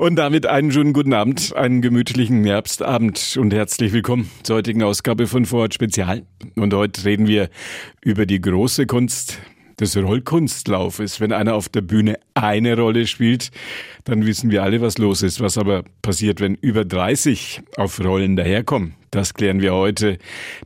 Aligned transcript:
Und 0.00 0.16
damit 0.16 0.46
einen 0.46 0.72
schönen 0.72 0.94
guten 0.94 1.12
Abend, 1.12 1.54
einen 1.54 1.82
gemütlichen 1.82 2.42
Herbstabend 2.42 3.36
und 3.38 3.52
herzlich 3.52 3.92
willkommen 3.92 4.30
zur 4.42 4.56
heutigen 4.56 4.82
Ausgabe 4.82 5.26
von 5.26 5.44
Vorort 5.44 5.74
Spezial. 5.74 6.22
Und 6.56 6.72
heute 6.72 7.04
reden 7.04 7.26
wir 7.26 7.50
über 8.00 8.24
die 8.24 8.40
große 8.40 8.86
Kunst 8.86 9.40
des 9.78 9.98
Rollkunstlaufes. 9.98 11.20
Wenn 11.20 11.34
einer 11.34 11.54
auf 11.54 11.68
der 11.68 11.82
Bühne 11.82 12.18
eine 12.32 12.78
Rolle 12.78 13.06
spielt, 13.06 13.50
dann 14.04 14.24
wissen 14.24 14.50
wir 14.50 14.62
alle, 14.62 14.80
was 14.80 14.96
los 14.96 15.22
ist. 15.22 15.42
Was 15.42 15.58
aber 15.58 15.84
passiert, 16.00 16.40
wenn 16.40 16.54
über 16.54 16.86
30 16.86 17.60
auf 17.76 18.02
Rollen 18.02 18.36
daherkommen? 18.36 18.94
Das 19.10 19.34
klären 19.34 19.60
wir 19.60 19.74
heute. 19.74 20.16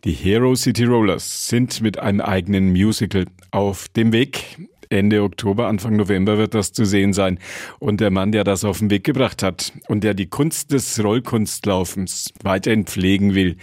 Die 0.05 0.13
Hero 0.13 0.55
City 0.55 0.85
Rollers 0.85 1.49
sind 1.49 1.81
mit 1.81 1.99
einem 1.99 2.21
eigenen 2.21 2.71
Musical 2.71 3.25
auf 3.51 3.89
dem 3.89 4.13
Weg. 4.13 4.59
Ende 4.95 5.23
Oktober, 5.23 5.67
Anfang 5.67 5.97
November 5.97 6.39
wird 6.39 6.55
das 6.55 6.73
zu 6.73 6.85
sehen 6.85 7.13
sein. 7.13 7.39
Und 7.81 8.01
der 8.01 8.11
Mann, 8.11 8.33
der 8.33 8.45
das 8.45 8.65
auf 8.65 8.79
den 8.79 8.91
Weg 8.91 9.05
gebracht 9.05 9.43
hat 9.43 9.73
und 9.89 10.05
der 10.05 10.15
die 10.15 10.27
Kunst 10.27 10.73
des 10.73 11.03
Rollkunstlaufens 11.03 12.33
weiterhin 12.43 12.87
pflegen 12.87 13.35
will, 13.35 13.57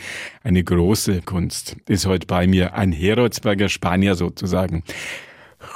eine 0.43 0.63
große 0.63 1.21
Kunst, 1.21 1.77
ist 1.87 2.05
heute 2.05 2.27
bei 2.27 2.47
mir 2.47 2.73
ein 2.73 2.91
Heroldsberger 2.91 3.69
Spanier 3.69 4.15
sozusagen. 4.15 4.83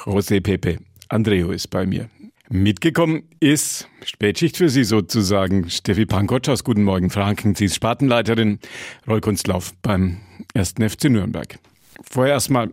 José 0.04 0.42
Pepe 0.42 0.80
Andreo 1.08 1.52
ist 1.52 1.70
bei 1.70 1.86
mir. 1.86 2.10
Mitgekommen 2.50 3.24
ist 3.40 3.88
Spätschicht 4.04 4.58
für 4.58 4.70
Sie 4.70 4.84
sozusagen. 4.84 5.70
Steffi 5.70 6.06
Pankotschas, 6.06 6.64
guten 6.64 6.84
Morgen, 6.84 7.10
Franken. 7.10 7.56
Sie 7.56 7.66
ist 7.66 7.76
Spartenleiterin 7.76 8.60
Rollkunstlauf 9.08 9.74
beim 9.82 10.18
1. 10.54 10.76
FC 10.80 11.06
Nürnberg. 11.06 11.58
Vorher 12.04 12.34
erstmal 12.34 12.72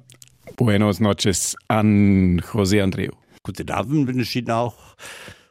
Buenos 0.56 1.01
noches 1.01 1.56
an 1.69 2.41
José 2.41 2.82
Andreu. 2.82 3.09
Guten 3.42 3.70
Abend 3.70 4.06
wünsche 4.06 4.23
ich 4.23 4.37
Ihnen 4.37 4.51
auch. 4.51 4.74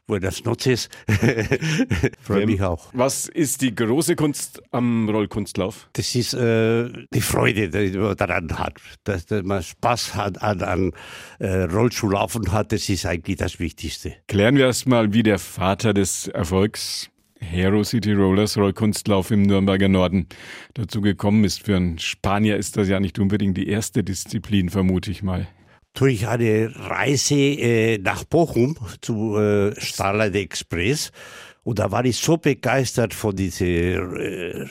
Buenas 0.07 0.43
noches. 0.43 0.89
Freue 2.21 2.45
mich 2.45 2.61
auch. 2.61 2.89
Was 2.93 3.29
ist 3.29 3.61
die 3.61 3.73
große 3.73 4.15
Kunst 4.15 4.61
am 4.71 5.07
Rollkunstlauf? 5.07 5.89
Das 5.93 6.15
ist 6.15 6.33
äh, 6.33 6.89
die 7.13 7.21
Freude, 7.21 7.69
die 7.69 7.97
man 7.97 8.17
daran 8.17 8.57
hat. 8.57 8.73
Dass, 9.03 9.25
dass 9.25 9.43
man 9.43 9.63
Spaß 9.63 10.15
hat 10.15 10.41
an, 10.41 10.61
an 10.63 10.91
äh, 11.39 11.63
Rollschuhlaufen 11.63 12.51
hat, 12.51 12.71
das 12.71 12.89
ist 12.89 13.05
eigentlich 13.05 13.37
das 13.37 13.59
Wichtigste. 13.59 14.15
Klären 14.27 14.55
wir 14.55 14.65
erstmal, 14.65 15.13
wie 15.13 15.23
der 15.23 15.39
Vater 15.39 15.93
des 15.93 16.27
Erfolgs 16.27 17.10
Hero 17.41 17.83
City 17.83 18.13
Rollers 18.13 18.57
Rollkunstlauf 18.57 19.31
im 19.31 19.41
Nürnberger 19.41 19.89
Norden 19.89 20.27
dazu 20.73 21.01
gekommen 21.01 21.43
ist. 21.43 21.63
Für 21.63 21.75
einen 21.75 21.99
Spanier 21.99 22.57
ist 22.57 22.77
das 22.77 22.87
ja 22.87 22.99
nicht 22.99 23.19
unbedingt 23.19 23.57
die 23.57 23.67
erste 23.67 24.03
Disziplin, 24.03 24.69
vermute 24.69 25.11
ich 25.11 25.23
mal. 25.23 25.47
Durch 25.93 26.27
eine 26.27 26.71
Reise 26.73 27.35
äh, 27.35 27.97
nach 27.97 28.23
Bochum 28.23 28.77
zu 29.01 29.35
äh, 29.37 29.73
Starlight 29.79 30.35
Express 30.35 31.11
und 31.63 31.77
da 31.77 31.91
war 31.91 32.03
ich 32.05 32.17
so 32.17 32.37
begeistert 32.37 33.13
von 33.13 33.35
diesen 33.35 33.67
äh, 33.67 34.65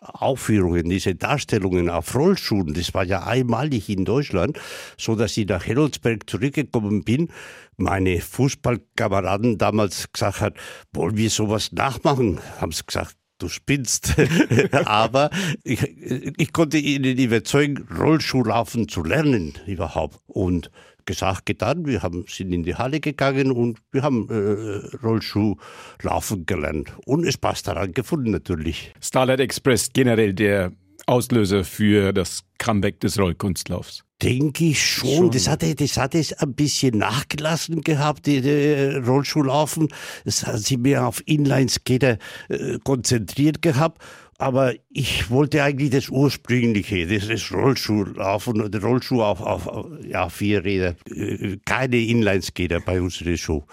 Aufführungen, 0.00 0.88
diese 0.88 1.14
Darstellungen 1.14 1.88
auf 1.88 2.14
Rollschuhen. 2.14 2.74
Das 2.74 2.92
war 2.92 3.04
ja 3.04 3.24
einmalig 3.24 3.88
in 3.88 4.04
Deutschland, 4.04 4.58
so 4.98 5.14
dass 5.14 5.36
ich 5.36 5.46
nach 5.46 5.64
Heroldsberg 5.64 6.28
zurückgekommen 6.28 7.04
bin. 7.04 7.28
Meine 7.76 8.20
Fußballkameraden 8.20 9.58
damals 9.58 10.10
gesagt 10.12 10.40
hat, 10.40 10.56
wollen 10.92 11.16
wir 11.16 11.30
sowas 11.30 11.70
nachmachen? 11.72 12.40
Haben 12.60 12.72
sie 12.72 12.84
gesagt, 12.84 13.16
du 13.38 13.48
spinnst. 13.48 14.14
Aber 14.84 15.30
ich, 15.62 15.82
ich 15.82 16.52
konnte 16.52 16.78
ihnen 16.78 17.16
überzeugen, 17.16 17.86
Rollschuhlaufen 17.96 18.88
zu 18.88 19.04
lernen 19.04 19.54
überhaupt. 19.66 20.18
Und 20.26 20.70
gesagt, 21.06 21.46
getan. 21.46 21.86
Wir 21.86 22.02
haben, 22.02 22.24
sind 22.28 22.52
in 22.52 22.62
die 22.62 22.74
Halle 22.74 23.00
gegangen 23.00 23.52
und 23.52 23.78
wir 23.92 24.02
haben 24.02 24.28
äh, 24.30 24.96
Rollschuh 25.04 25.56
laufen 26.02 26.46
gelernt 26.46 26.92
und 27.06 27.30
Spaß 27.30 27.62
daran 27.62 27.92
gefunden 27.92 28.30
natürlich. 28.30 28.92
Starlight 29.00 29.40
Express 29.40 29.90
generell 29.92 30.34
der 30.34 30.72
Auslöser 31.06 31.64
für 31.64 32.12
das 32.12 32.44
Comeback 32.58 33.00
des 33.00 33.18
Rollkunstlaufs. 33.18 34.04
Denke 34.22 34.66
ich 34.66 34.82
schon. 34.82 35.10
schon. 35.10 35.30
Das 35.32 35.48
hatte, 35.48 35.74
das 35.74 35.98
hatte 35.98 36.18
es 36.18 36.32
ein 36.32 36.54
bisschen 36.54 36.96
nachgelassen 36.96 37.82
gehabt, 37.82 38.26
die, 38.26 38.40
die 38.40 38.96
Rollschuhlaufen. 39.06 39.88
Es 40.24 40.46
hat 40.46 40.60
sich 40.60 40.78
mehr 40.78 41.06
auf 41.06 41.22
Inlineskater 41.26 42.16
äh, 42.48 42.78
konzentriert 42.82 43.60
gehabt. 43.60 44.00
Aber 44.44 44.74
ich 44.90 45.30
wollte 45.30 45.62
eigentlich 45.62 45.88
das 45.88 46.10
Ursprüngliche, 46.10 47.06
das 47.06 47.30
ist 47.30 47.50
Rollschuhlaufen, 47.50 48.70
der 48.70 48.82
Rollschuh 48.82 49.22
auf, 49.22 49.40
auf, 49.40 49.86
ja, 50.06 50.28
vier 50.28 50.62
Räder. 50.62 50.96
Äh, 51.08 51.56
keine 51.64 51.96
Inlineskater 51.96 52.80
bei 52.80 53.00
unserer 53.00 53.38
Show. 53.38 53.64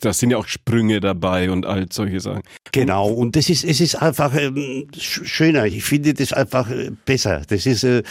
Da 0.00 0.12
sind 0.12 0.30
ja 0.30 0.38
auch 0.38 0.48
Sprünge 0.48 0.98
dabei 0.98 1.48
und 1.48 1.64
all 1.64 1.86
solche 1.92 2.18
Sachen. 2.18 2.42
Genau, 2.72 3.08
und 3.08 3.36
das 3.36 3.48
ist, 3.48 3.62
es 3.62 3.80
ist 3.80 3.94
einfach 3.94 4.34
ähm, 4.34 4.88
schöner. 4.98 5.66
Ich 5.66 5.84
finde 5.84 6.12
das 6.12 6.32
einfach 6.32 6.68
äh, 6.70 6.90
besser. 7.04 7.42
Das 7.48 7.64
ist 7.64 7.84
äh, 7.84 8.02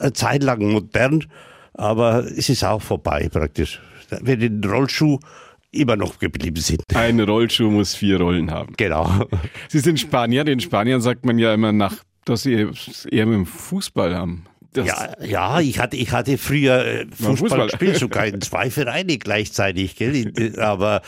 eine 0.00 0.12
Zeit 0.12 0.42
lang 0.42 0.70
modern, 0.70 1.24
aber 1.72 2.26
es 2.26 2.50
ist 2.50 2.62
auch 2.62 2.82
vorbei 2.82 3.30
praktisch. 3.32 3.80
Wenn 4.20 4.38
den 4.38 4.62
Rollschuh 4.62 5.18
immer 5.72 5.96
noch 5.96 6.18
geblieben 6.18 6.60
sind. 6.60 6.82
Ein 6.94 7.20
Rollschuh 7.20 7.70
muss 7.70 7.94
vier 7.94 8.20
Rollen 8.20 8.50
haben. 8.50 8.74
Genau. 8.76 9.26
Sie 9.68 9.80
sind 9.80 9.98
Spanier. 9.98 10.44
Den 10.44 10.60
Spaniern 10.60 11.00
sagt 11.00 11.24
man 11.26 11.38
ja 11.38 11.52
immer 11.52 11.72
nach, 11.72 11.96
dass 12.24 12.42
sie 12.42 12.52
eher 13.10 13.26
mit 13.26 13.34
dem 13.34 13.46
Fußball 13.46 14.14
haben. 14.14 14.44
Das 14.74 14.86
ja, 14.86 15.12
ja, 15.22 15.60
ich 15.60 15.78
hatte, 15.78 15.96
ich 15.96 16.12
hatte 16.12 16.38
früher 16.38 16.84
äh, 16.84 17.06
Fußball, 17.06 17.36
Fußball. 17.36 17.66
gespielt, 17.66 17.96
sogar 17.96 18.26
in 18.26 18.40
zwei 18.40 18.70
Vereine 18.70 19.18
gleichzeitig, 19.18 19.96
gell? 19.96 20.58
aber 20.58 21.02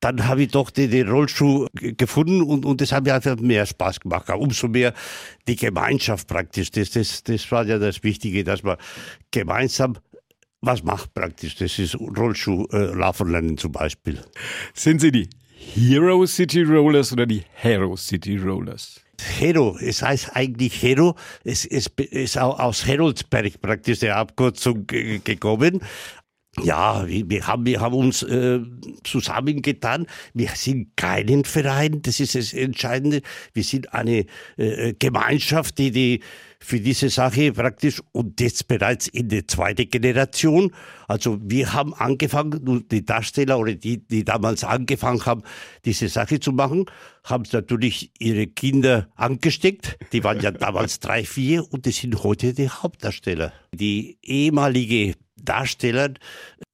dann 0.00 0.28
habe 0.28 0.42
ich 0.42 0.48
doch 0.50 0.70
den, 0.70 0.90
den, 0.90 1.08
Rollschuh 1.08 1.66
gefunden 1.72 2.42
und, 2.42 2.66
und 2.66 2.80
das 2.80 2.92
hat 2.92 3.04
mir 3.04 3.14
einfach 3.14 3.36
mehr 3.36 3.64
Spaß 3.64 4.00
gemacht. 4.00 4.28
Umso 4.28 4.68
mehr 4.68 4.92
die 5.48 5.56
Gemeinschaft 5.56 6.28
praktisch. 6.28 6.70
Das, 6.70 6.90
das, 6.90 7.22
das 7.22 7.50
war 7.50 7.64
ja 7.64 7.78
das 7.78 8.02
Wichtige, 8.02 8.44
dass 8.44 8.62
man 8.62 8.76
gemeinsam 9.30 9.96
was 10.66 10.82
macht 10.82 11.14
praktisch. 11.14 11.56
Das 11.56 11.78
ist 11.78 11.94
Rollschuh 11.94 12.66
äh, 12.72 12.92
lernen 12.92 13.56
zum 13.56 13.72
Beispiel. 13.72 14.20
Sind 14.74 15.00
Sie 15.00 15.12
die 15.12 15.28
Hero 15.74 16.26
City 16.26 16.62
Rollers 16.62 17.12
oder 17.12 17.26
die 17.26 17.42
Hero 17.54 17.96
City 17.96 18.36
Rollers? 18.36 19.00
Hero, 19.38 19.78
es 19.80 20.02
heißt 20.02 20.36
eigentlich 20.36 20.82
Hero, 20.82 21.16
es, 21.42 21.64
es 21.64 21.86
ist 22.10 22.38
auch 22.38 22.58
aus 22.58 22.86
Heroldsberg 22.86 23.60
praktisch 23.60 24.00
der 24.00 24.16
Abkürzung 24.16 24.86
gekommen. 24.86 25.80
Ja, 26.62 27.06
wir 27.06 27.46
haben, 27.46 27.66
wir 27.66 27.80
haben 27.80 27.94
uns 27.94 28.22
äh, 28.22 28.60
zusammengetan. 29.04 30.06
Wir 30.32 30.48
sind 30.54 30.96
keinen 30.96 31.44
Verein, 31.44 32.00
das 32.00 32.18
ist 32.18 32.34
das 32.34 32.54
Entscheidende. 32.54 33.20
Wir 33.52 33.62
sind 33.62 33.92
eine 33.92 34.24
äh, 34.56 34.94
Gemeinschaft, 34.98 35.76
die, 35.76 35.90
die 35.90 36.20
für 36.60 36.80
diese 36.80 37.08
Sache 37.08 37.52
praktisch 37.52 38.02
und 38.12 38.40
jetzt 38.40 38.68
bereits 38.68 39.08
in 39.08 39.28
der 39.28 39.46
zweiten 39.46 39.88
Generation. 39.88 40.72
Also 41.08 41.38
wir 41.42 41.72
haben 41.72 41.94
angefangen, 41.94 42.84
die 42.90 43.04
Darsteller 43.04 43.58
oder 43.58 43.74
die, 43.74 43.98
die 44.06 44.24
damals 44.24 44.64
angefangen 44.64 45.24
haben, 45.26 45.42
diese 45.84 46.08
Sache 46.08 46.40
zu 46.40 46.52
machen, 46.52 46.86
haben 47.24 47.44
natürlich 47.52 48.10
ihre 48.18 48.46
Kinder 48.46 49.08
angesteckt. 49.14 49.98
Die 50.12 50.24
waren 50.24 50.40
ja 50.40 50.50
damals 50.50 51.00
drei, 51.00 51.24
vier 51.24 51.70
und 51.72 51.86
die 51.86 51.92
sind 51.92 52.22
heute 52.22 52.54
die 52.54 52.68
Hauptdarsteller. 52.68 53.52
Die 53.72 54.18
ehemalige 54.22 55.14
Darsteller, 55.36 56.14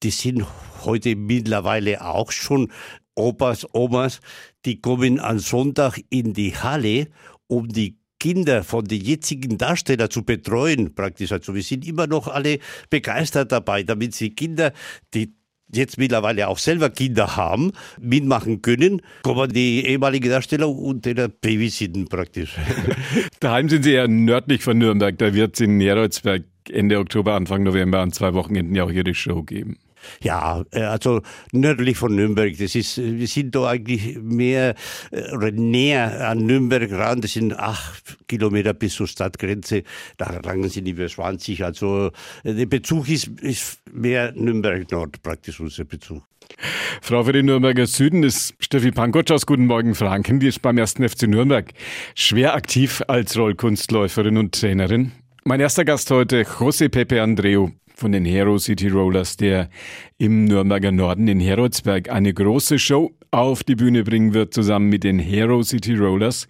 die 0.03 0.11
sind 0.11 0.47
heute 0.85 1.17
mittlerweile 1.17 2.05
auch 2.05 2.33
schon 2.33 2.73
Opas, 3.15 3.67
Omas, 3.75 4.21
die 4.65 4.81
kommen 4.81 5.21
am 5.21 5.39
Sonntag 5.39 6.01
in 6.09 6.33
die 6.33 6.57
Halle, 6.57 7.09
um 7.47 7.69
die 7.69 7.99
Kinder 8.23 8.63
von 8.63 8.85
den 8.85 9.01
jetzigen 9.01 9.59
Darstellern 9.59 10.09
zu 10.09 10.23
betreuen, 10.23 10.95
praktisch. 10.95 11.33
Also 11.33 11.57
wir 11.57 11.63
sind 11.65 11.85
immer 11.89 12.07
noch 12.07 12.29
alle 12.29 12.61
begeistert 12.89 13.51
dabei, 13.51 13.83
damit 13.83 14.15
sie 14.15 14.31
Kinder, 14.31 14.73
die 15.13 15.35
jetzt 15.75 15.99
mittlerweile 15.99 16.47
auch 16.47 16.59
selber 16.59 16.91
Kinder 16.91 17.35
haben, 17.35 17.73
mitmachen 18.01 18.63
können, 18.63 19.03
kommen 19.25 19.53
die 19.53 19.85
ehemaligen 19.85 20.31
Darsteller 20.31 20.69
und 20.69 21.05
den 21.05 21.33
babysitten 21.41 22.07
praktisch. 22.07 22.55
Daheim 23.41 23.69
sind 23.69 23.83
Sie 23.83 23.95
ja 23.95 24.07
nördlich 24.07 24.63
von 24.63 24.79
Nürnberg, 24.79 25.19
da 25.19 25.35
wird 25.35 25.55
es 25.55 25.61
in 25.61 25.79
Nerolsberg 25.79 26.45
Ende 26.71 27.01
Oktober, 27.01 27.35
Anfang 27.35 27.65
November 27.65 27.99
an 27.99 28.13
zwei 28.13 28.35
Wochenenden 28.35 28.77
ja 28.77 28.85
auch 28.85 28.93
Ihre 28.93 29.15
Show 29.15 29.43
geben. 29.43 29.79
Ja, 30.23 30.65
äh, 30.73 30.83
also 30.83 31.23
nördlich 31.53 31.97
von 31.97 32.15
Nürnberg. 32.15 32.57
Das 32.59 32.75
ist, 32.75 32.99
wir 32.99 33.27
sind 33.27 33.55
da 33.55 33.69
eigentlich 33.69 34.19
mehr 34.19 34.75
äh, 35.11 35.33
oder 35.33 35.51
näher 35.51 36.29
an 36.29 36.47
Nürnberg 36.47 36.91
ran. 36.93 37.21
Das 37.21 37.33
sind 37.33 37.59
acht 37.59 38.19
Kilometer 38.29 38.75
bis 38.75 38.95
zur 38.95 39.07
Stadtgrenze. 39.07 39.83
Da 40.17 40.27
rangen 40.27 40.69
sind 40.69 40.87
über 40.87 41.07
20. 41.07 41.65
Also 41.65 42.11
äh, 42.45 42.55
der 42.55 42.67
Bezug 42.67 43.09
ist, 43.09 43.29
ist 43.41 43.81
mehr 43.93 44.33
Nürnberg-Nord 44.33 45.23
praktisch 45.23 45.61
unser 45.61 45.85
Bezug. 45.85 46.23
Frau 47.01 47.25
für 47.25 47.33
den 47.33 47.47
Nürnberger 47.47 47.87
Süden 47.87 48.23
ist 48.23 48.55
Steffi 48.59 48.91
Pankotsch 48.91 49.31
aus 49.31 49.47
Guten 49.47 49.67
Morgen 49.67 49.95
Franken. 49.95 50.41
Die 50.41 50.49
ist 50.49 50.63
beim 50.63 50.79
ersten 50.79 51.09
FC 51.09 51.23
Nürnberg 51.23 51.73
schwer 52.15 52.55
aktiv 52.55 53.03
als 53.09 53.37
Rollkunstläuferin 53.37 54.37
und 54.37 54.55
Trainerin. 54.61 55.13
Mein 55.45 55.61
erster 55.61 55.85
Gast 55.85 56.11
heute, 56.11 56.43
José 56.43 56.89
Pepe 56.89 57.23
Andreu 57.23 57.69
von 58.03 58.11
den 58.11 58.25
Hero 58.25 58.59
City 58.59 58.89
Rollers, 58.89 59.37
der 59.37 59.71
im 60.19 60.47
Nürnberger 60.47 60.91
Norden 60.91 61.29
in 61.29 61.39
Heroldsberg 61.39 62.11
eine 62.11 62.35
große 62.35 62.81
Show 62.81 63.13
auf 63.31 63.63
die 63.63 63.77
Bühne 63.77 64.03
bringen 64.03 64.35
wird, 64.35 64.53
zusammen 64.53 64.89
mit 64.89 65.05
den 65.05 65.21
Hero 65.21 65.63
City 65.63 65.95
Rollers. 65.95 66.49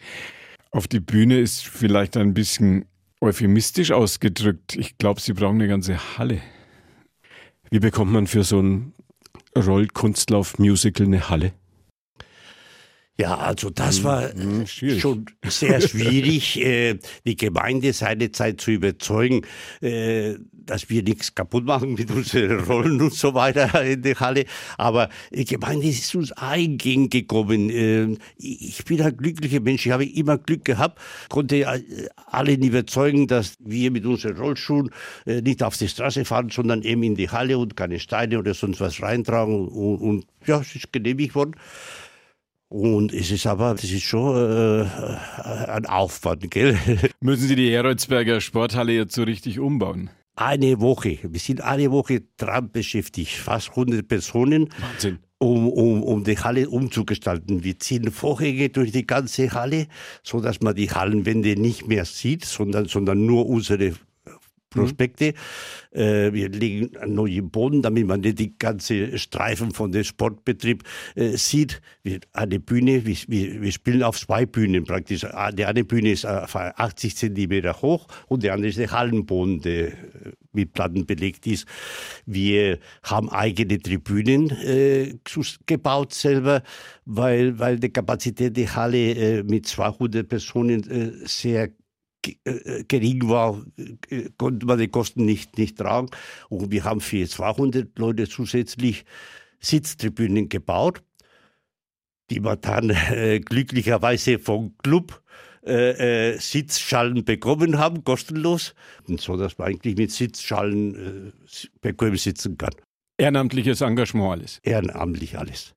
Auf 0.70 0.88
die 0.88 1.00
Bühne 1.00 1.38
ist 1.38 1.66
vielleicht 1.66 2.16
ein 2.16 2.32
bisschen 2.32 2.86
euphemistisch 3.20 3.92
ausgedrückt. 3.92 4.76
Ich 4.76 4.96
glaube, 4.96 5.20
Sie 5.20 5.34
brauchen 5.34 5.56
eine 5.56 5.68
ganze 5.68 5.98
Halle. 6.16 6.40
Wie 7.70 7.80
bekommt 7.80 8.12
man 8.12 8.26
für 8.26 8.44
so 8.44 8.60
ein 8.60 8.94
Rollkunstlauf-Musical 9.54 11.06
eine 11.06 11.28
Halle? 11.28 11.52
Ja, 13.22 13.36
also 13.36 13.70
das 13.70 13.98
hm, 13.98 14.04
war 14.04 14.32
hm, 14.32 14.66
schon 14.66 15.26
sehr 15.46 15.80
schwierig, 15.80 16.60
äh, 16.64 16.98
die 17.24 17.36
Gemeinde 17.36 17.92
seinerzeit 17.92 18.60
zu 18.60 18.72
überzeugen, 18.72 19.42
äh, 19.80 20.34
dass 20.50 20.90
wir 20.90 21.04
nichts 21.04 21.32
kaputt 21.32 21.64
machen 21.64 21.94
mit 21.94 22.10
unseren 22.10 22.58
Rollen 22.64 23.00
und 23.00 23.14
so 23.14 23.32
weiter 23.34 23.84
in 23.84 24.02
der 24.02 24.18
Halle. 24.18 24.44
Aber 24.76 25.08
die 25.30 25.44
Gemeinde 25.44 25.86
ist 25.86 26.12
uns 26.16 26.32
eingegangen. 26.32 27.70
Äh, 27.70 28.16
ich 28.38 28.84
bin 28.86 29.00
ein 29.00 29.16
glücklicher 29.16 29.60
Mensch. 29.60 29.86
Ich 29.86 29.92
habe 29.92 30.04
immer 30.04 30.36
Glück 30.36 30.64
gehabt, 30.64 31.00
konnte 31.28 31.80
alle 32.26 32.54
überzeugen, 32.54 33.28
dass 33.28 33.54
wir 33.60 33.92
mit 33.92 34.04
unseren 34.04 34.36
Rollschuhen 34.36 34.90
nicht 35.26 35.62
auf 35.62 35.76
die 35.76 35.88
Straße 35.88 36.24
fahren, 36.24 36.50
sondern 36.50 36.82
eben 36.82 37.04
in 37.04 37.14
die 37.14 37.30
Halle 37.30 37.58
und 37.58 37.76
keine 37.76 38.00
Steine 38.00 38.40
oder 38.40 38.54
sonst 38.54 38.80
was 38.80 39.00
reintragen. 39.00 39.68
Und, 39.68 39.98
und 39.98 40.26
ja, 40.44 40.60
es 40.60 40.74
ist 40.74 40.92
genehmigt 40.92 41.36
worden. 41.36 41.54
Und 42.72 43.12
es 43.12 43.30
ist 43.30 43.46
aber, 43.46 43.74
das 43.74 43.84
ist 43.84 44.00
schon 44.00 44.34
äh, 44.34 44.86
ein 45.68 45.84
Aufwand, 45.84 46.50
gell? 46.50 46.78
Müssen 47.20 47.46
Sie 47.46 47.54
die 47.54 47.70
Heroldsberger 47.70 48.40
Sporthalle 48.40 48.94
jetzt 48.94 49.14
so 49.14 49.24
richtig 49.24 49.58
umbauen? 49.58 50.08
Eine 50.36 50.80
Woche. 50.80 51.18
Wir 51.22 51.38
sind 51.38 51.60
eine 51.60 51.90
Woche 51.90 52.22
dran 52.38 52.70
beschäftigt. 52.72 53.32
Fast 53.32 53.68
100 53.70 54.08
Personen. 54.08 54.70
Wahnsinn. 54.80 55.18
Um, 55.36 55.68
um, 55.68 56.02
um 56.02 56.24
die 56.24 56.38
Halle 56.38 56.70
umzugestalten. 56.70 57.62
Wir 57.62 57.78
ziehen 57.78 58.10
Vorhänge 58.10 58.70
durch 58.70 58.90
die 58.90 59.06
ganze 59.06 59.52
Halle, 59.52 59.86
so 60.22 60.40
dass 60.40 60.62
man 60.62 60.74
die 60.74 60.90
Hallenwände 60.90 61.60
nicht 61.60 61.86
mehr 61.88 62.06
sieht, 62.06 62.46
sondern, 62.46 62.86
sondern 62.86 63.26
nur 63.26 63.50
unsere 63.50 63.92
Prospekte. 64.72 65.34
Mhm. 65.94 66.00
Äh, 66.00 66.32
wir 66.32 66.48
legen 66.48 66.96
einen 66.96 67.14
neuen 67.14 67.50
Boden, 67.50 67.82
damit 67.82 68.06
man 68.06 68.20
nicht 68.20 68.38
die 68.38 68.56
ganze 68.58 69.18
Streifen 69.18 69.72
von 69.72 69.92
dem 69.92 70.04
Sportbetrieb 70.04 70.82
äh, 71.14 71.36
sieht. 71.36 71.80
Wir, 72.02 72.20
eine 72.32 72.58
Bühne, 72.60 73.04
wir, 73.06 73.16
wir, 73.28 73.72
spielen 73.72 74.02
auf 74.02 74.18
zwei 74.18 74.46
Bühnen 74.46 74.84
praktisch. 74.84 75.24
Ah, 75.24 75.52
die 75.52 75.64
eine 75.64 75.84
Bühne 75.84 76.10
ist 76.10 76.24
80 76.24 77.16
Zentimeter 77.16 77.80
hoch 77.82 78.06
und 78.26 78.42
die 78.42 78.50
andere 78.50 78.68
ist 78.70 78.78
der 78.78 78.90
Hallenboden, 78.90 79.60
der 79.60 79.88
äh, 79.88 79.92
mit 80.52 80.72
Platten 80.72 81.06
belegt 81.06 81.46
ist. 81.46 81.66
Wir 82.26 82.78
haben 83.02 83.28
eigene 83.30 83.78
Tribünen 83.78 84.50
äh, 84.50 85.14
gebaut 85.66 86.12
selber, 86.12 86.62
weil, 87.04 87.58
weil 87.58 87.78
die 87.78 87.90
Kapazität 87.90 88.56
der 88.56 88.74
Halle 88.74 89.12
äh, 89.12 89.42
mit 89.42 89.66
200 89.66 90.28
Personen 90.28 90.88
äh, 90.90 91.26
sehr 91.26 91.64
äh, 91.64 91.70
gering 92.88 93.28
war, 93.28 93.64
äh, 94.08 94.28
konnte 94.36 94.66
man 94.66 94.78
die 94.78 94.88
Kosten 94.88 95.24
nicht, 95.24 95.58
nicht 95.58 95.78
tragen. 95.78 96.08
Und 96.48 96.70
wir 96.70 96.84
haben 96.84 97.00
für 97.00 97.26
200 97.26 97.98
Leute 97.98 98.28
zusätzlich 98.28 99.04
Sitztribünen 99.60 100.48
gebaut, 100.48 101.02
die 102.30 102.40
wir 102.40 102.56
dann 102.56 102.90
äh, 102.90 103.40
glücklicherweise 103.40 104.38
vom 104.38 104.76
Club 104.78 105.22
äh, 105.64 106.32
äh, 106.32 106.38
Sitzschalen 106.38 107.24
bekommen 107.24 107.78
haben, 107.78 108.02
kostenlos. 108.02 108.74
Und 109.06 109.20
so, 109.20 109.36
dass 109.36 109.58
man 109.58 109.68
eigentlich 109.68 109.96
mit 109.96 110.10
Sitzschalen 110.10 111.32
äh, 111.32 111.32
bequem 111.80 112.16
sitzen 112.16 112.58
kann. 112.58 112.74
Ehrenamtliches 113.18 113.80
Engagement 113.80 114.32
alles. 114.32 114.58
Ehrenamtlich 114.64 115.38
alles. 115.38 115.74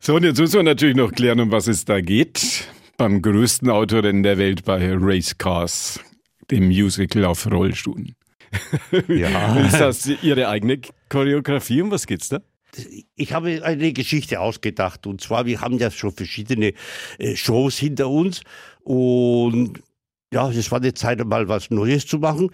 So, 0.00 0.16
und 0.16 0.24
jetzt 0.24 0.38
müssen 0.38 0.56
wir 0.56 0.62
natürlich 0.62 0.96
noch 0.96 1.12
klären, 1.12 1.40
um 1.40 1.50
was 1.50 1.66
es 1.66 1.84
da 1.84 2.00
geht 2.00 2.68
beim 2.98 3.22
größten 3.22 3.70
Autorennen 3.70 4.22
der 4.22 4.36
Welt 4.36 4.64
bei 4.64 4.92
Race 4.92 5.38
Cars, 5.38 6.00
dem 6.50 6.66
Musical 6.66 7.24
auf 7.24 7.50
Rollstuhlen. 7.50 8.14
Ja. 9.06 9.56
Ist 9.66 9.80
das 9.80 10.06
Ihre 10.22 10.48
eigene 10.48 10.80
Choreografie? 11.08 11.80
Um 11.80 11.90
was 11.90 12.06
geht's 12.06 12.28
da? 12.28 12.40
Ich 13.14 13.32
habe 13.32 13.64
eine 13.64 13.92
Geschichte 13.92 14.40
ausgedacht 14.40 15.06
und 15.06 15.20
zwar, 15.20 15.46
wir 15.46 15.60
haben 15.60 15.78
ja 15.78 15.90
schon 15.90 16.12
verschiedene 16.12 16.74
äh, 17.18 17.34
Shows 17.34 17.78
hinter 17.78 18.08
uns 18.10 18.42
und 18.80 19.80
ja, 20.32 20.50
es 20.50 20.70
war 20.70 20.80
die 20.80 20.92
Zeit, 20.92 21.24
mal 21.24 21.48
was 21.48 21.70
Neues 21.70 22.06
zu 22.06 22.18
machen. 22.18 22.50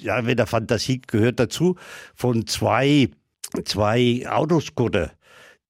Ja, 0.00 0.24
wenn 0.24 0.36
der 0.36 0.46
Fantasie 0.46 1.00
gehört 1.04 1.40
dazu, 1.40 1.76
von 2.14 2.46
zwei, 2.46 3.08
zwei 3.64 4.24
Autoscooter 4.28 5.12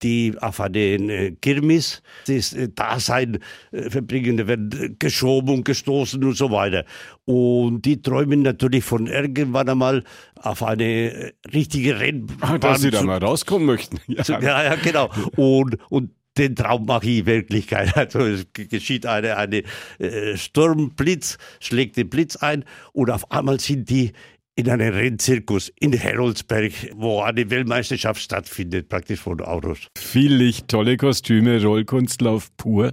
die 0.02 0.34
auf 0.40 0.60
einen 0.60 1.10
äh, 1.10 1.32
Kirmes 1.32 2.02
das 2.26 2.52
äh, 2.52 2.68
Dasein 2.68 3.38
äh, 3.72 3.90
verbringen, 3.90 4.46
werden 4.46 4.96
geschoben 4.98 5.54
und 5.54 5.64
gestoßen 5.64 6.22
und 6.22 6.36
so 6.36 6.50
weiter. 6.50 6.84
Und 7.24 7.82
die 7.82 8.00
träumen 8.00 8.42
natürlich 8.42 8.84
von 8.84 9.06
irgendwann 9.06 9.68
einmal 9.68 10.04
auf 10.36 10.62
eine 10.62 11.32
richtige 11.52 11.98
Rennbahn. 11.98 12.36
Ah, 12.40 12.58
dass 12.58 12.80
sie 12.80 12.90
da 12.90 13.02
mal 13.02 13.18
rauskommen 13.18 13.66
möchten. 13.66 13.98
Ja, 14.08 14.24
zu, 14.24 14.32
ja, 14.32 14.64
ja 14.64 14.74
genau. 14.76 15.10
Und, 15.36 15.76
und 15.90 16.10
den 16.38 16.54
Traum 16.54 16.86
mache 16.86 17.06
ich 17.06 17.26
Wirklichkeit. 17.26 17.92
Also 17.96 18.20
es 18.20 18.46
geschieht 18.52 19.06
eine, 19.06 19.36
eine 19.36 19.62
äh, 19.98 20.36
Sturmblitz, 20.36 21.38
schlägt 21.60 21.96
den 21.96 22.08
Blitz 22.08 22.36
ein 22.36 22.64
und 22.92 23.10
auf 23.10 23.30
einmal 23.30 23.60
sind 23.60 23.90
die 23.90 24.12
in 24.58 24.68
einem 24.68 24.92
Rennzirkus 24.92 25.72
in 25.78 25.92
Heroldsberg, 25.92 26.72
wo 26.96 27.20
eine 27.20 27.48
Weltmeisterschaft 27.48 28.20
stattfindet, 28.20 28.88
praktisch 28.88 29.20
von 29.20 29.40
Autos. 29.40 29.86
Viel 29.96 30.34
Licht, 30.34 30.66
tolle 30.66 30.96
Kostüme, 30.96 31.62
Rollkunstlauf 31.62 32.48
pur. 32.56 32.92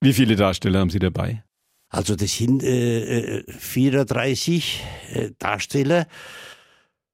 Wie 0.00 0.14
viele 0.14 0.34
Darsteller 0.34 0.78
haben 0.78 0.88
Sie 0.88 0.98
dabei? 0.98 1.44
Also 1.90 2.16
das 2.16 2.38
sind 2.38 2.62
äh, 2.62 3.42
34 3.46 4.82
äh, 5.12 5.18
äh, 5.18 5.32
Darsteller. 5.38 6.06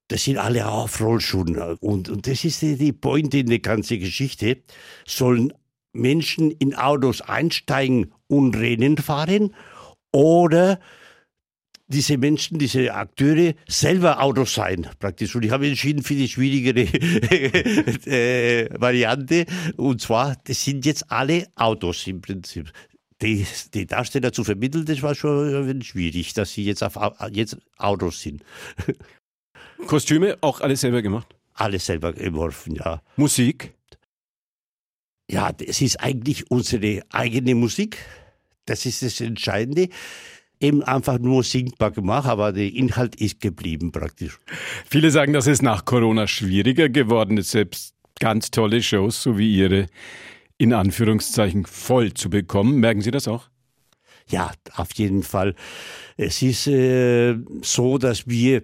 Das 0.07 0.23
sind 0.23 0.39
alle 0.39 0.69
auf 0.69 1.01
Rollschuhen. 1.01 1.57
Und, 1.81 2.11
und 2.11 2.29
das 2.29 2.45
ist 2.45 2.63
die, 2.63 2.77
die 2.77 2.93
Point 2.93 3.35
in 3.35 3.47
der 3.47 3.59
ganzen 3.59 3.99
Geschichte. 3.99 4.59
Sollen 5.05 5.53
Menschen 5.93 6.53
in 6.53 6.77
Autos 6.77 7.21
einsteigen 7.21 8.13
und 8.29 8.57
Rennen 8.57 8.99
fahren 8.99 9.53
oder 10.13 10.79
diese 11.87 12.17
Menschen, 12.19 12.59
diese 12.59 12.95
Akteure 12.95 13.55
selber 13.69 14.23
Autos 14.23 14.55
sein, 14.55 14.89
praktisch. 14.99 15.35
Und 15.35 15.45
ich 15.45 15.51
habe 15.51 15.67
entschieden 15.69 16.03
für 16.03 16.15
die 16.15 16.29
schwierigere 16.29 16.83
äh, 18.07 18.81
Variante. 18.81 19.47
Und 19.77 20.01
zwar, 20.01 20.37
das 20.45 20.65
sind 20.65 20.87
jetzt 20.87 21.11
alle 21.11 21.47
Autos 21.55 22.07
im 22.07 22.21
Prinzip. 22.21 22.73
Die, 23.21 23.47
die 23.73 23.87
Darsteller 23.87 24.33
zu 24.33 24.43
vermitteln, 24.43 24.85
das 24.85 25.03
war 25.03 25.15
schon 25.15 25.83
schwierig, 25.83 26.35
dass 26.35 26.53
sie 26.53 26.65
jetzt 26.65 26.83
auf 26.83 26.99
jetzt 27.31 27.57
Autos 27.77 28.21
sind. 28.21 28.43
Kostüme 29.87 30.39
auch 30.41 30.61
alles 30.61 30.81
selber 30.81 31.03
gemacht? 31.03 31.35
Alles 31.55 31.87
selber 31.87 32.13
geworfen, 32.13 32.75
ja. 32.75 33.03
Musik? 33.17 33.75
Ja, 35.31 35.53
es 35.65 35.81
ist 35.81 36.01
eigentlich 36.01 36.51
unsere 36.51 37.03
eigene 37.11 37.55
Musik. 37.55 37.99
Das 38.65 38.87
ist 38.87 39.03
das 39.03 39.21
Entscheidende 39.21 39.89
eben 40.63 40.83
einfach 40.83 41.19
nur 41.19 41.43
singbar 41.43 41.91
gemacht, 41.91 42.29
aber 42.29 42.53
der 42.53 42.73
Inhalt 42.73 43.17
ist 43.17 43.41
geblieben 43.41 43.93
praktisch. 43.93 44.39
Viele 44.89 45.11
sagen, 45.11 45.33
dass 45.33 45.47
es 45.47 45.63
nach 45.63 45.85
Corona 45.85 46.27
schwieriger 46.27 46.89
geworden 46.89 47.37
ist, 47.37 47.51
selbst 47.51 47.95
ganz 48.21 48.51
tolle 48.51 48.83
Shows, 48.83 49.23
so 49.23 49.37
wie 49.39 49.55
Ihre, 49.57 49.87
in 50.59 50.73
Anführungszeichen 50.73 51.67
voll 51.67 52.15
zu 52.15 52.31
bekommen. 52.31 52.79
Merken 52.79 53.01
Sie 53.01 53.11
das 53.11 53.27
auch? 53.27 53.49
Ja, 54.29 54.53
auf 54.77 54.93
jeden 54.95 55.23
Fall. 55.23 55.55
Es 56.17 56.41
ist 56.43 56.67
äh, 56.67 57.37
so, 57.63 57.99
dass 57.99 58.29
wir 58.29 58.63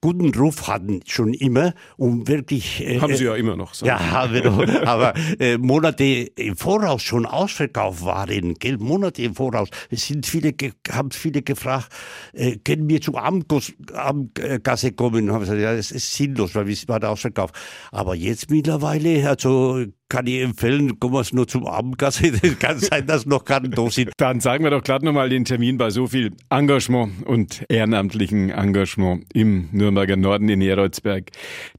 guten 0.00 0.34
Ruf 0.34 0.68
hatten 0.68 1.00
schon 1.06 1.34
immer 1.34 1.74
und 1.96 2.28
wirklich. 2.28 2.80
Äh, 2.80 3.00
haben 3.00 3.16
Sie 3.16 3.24
ja 3.24 3.34
immer 3.34 3.56
noch. 3.56 3.74
So. 3.74 3.86
Ja, 3.86 3.98
haben 3.98 4.34
wir 4.34 4.44
noch. 4.44 4.60
aber 4.86 5.14
äh, 5.38 5.58
Monate 5.58 6.04
im 6.04 6.56
Voraus 6.56 7.02
schon 7.02 7.26
ausverkauft 7.26 8.04
waren, 8.04 8.54
gell? 8.54 8.78
Monate 8.78 9.22
im 9.22 9.34
Voraus. 9.34 9.68
Es 9.90 10.06
sind 10.06 10.26
viele, 10.26 10.54
haben 10.90 11.10
viele 11.10 11.42
gefragt, 11.42 11.88
äh, 12.32 12.56
können 12.56 12.88
wir 12.88 13.00
zur 13.00 13.20
Abendgasse 13.20 14.92
kommen? 14.92 15.32
Haben 15.32 15.40
gesagt, 15.40 15.60
ja, 15.60 15.72
es 15.72 15.90
ist 15.90 16.14
sinnlos, 16.14 16.54
weil 16.54 16.66
wir 16.66 16.76
waren 16.86 17.04
ausverkauft. 17.04 17.54
Aber 17.90 18.14
jetzt 18.14 18.50
mittlerweile, 18.50 19.28
also 19.28 19.84
kann 20.10 20.26
ich 20.26 20.42
empfehlen, 20.42 21.00
kommen 21.00 21.14
wir 21.14 21.24
nur 21.32 21.48
zum 21.48 21.66
Abendgasse. 21.66 22.32
Das 22.42 22.58
kann 22.58 22.78
sein, 22.78 23.06
dass 23.06 23.24
noch 23.24 23.44
keinen 23.44 23.70
da 23.70 23.88
sind. 23.88 24.10
Dann 24.18 24.40
sagen 24.40 24.64
wir 24.64 24.70
doch 24.70 24.82
gerade 24.82 25.04
nochmal 25.04 25.30
den 25.30 25.44
Termin 25.44 25.78
bei 25.78 25.90
so 25.90 26.06
viel 26.06 26.32
Engagement 26.50 27.26
und 27.26 27.64
ehrenamtlichen 27.68 28.50
Engagement 28.50 29.24
im 29.32 29.68
Nürnberger 29.72 30.16
Norden 30.16 30.48
in 30.48 30.60
Heroldsberg. 30.60 31.30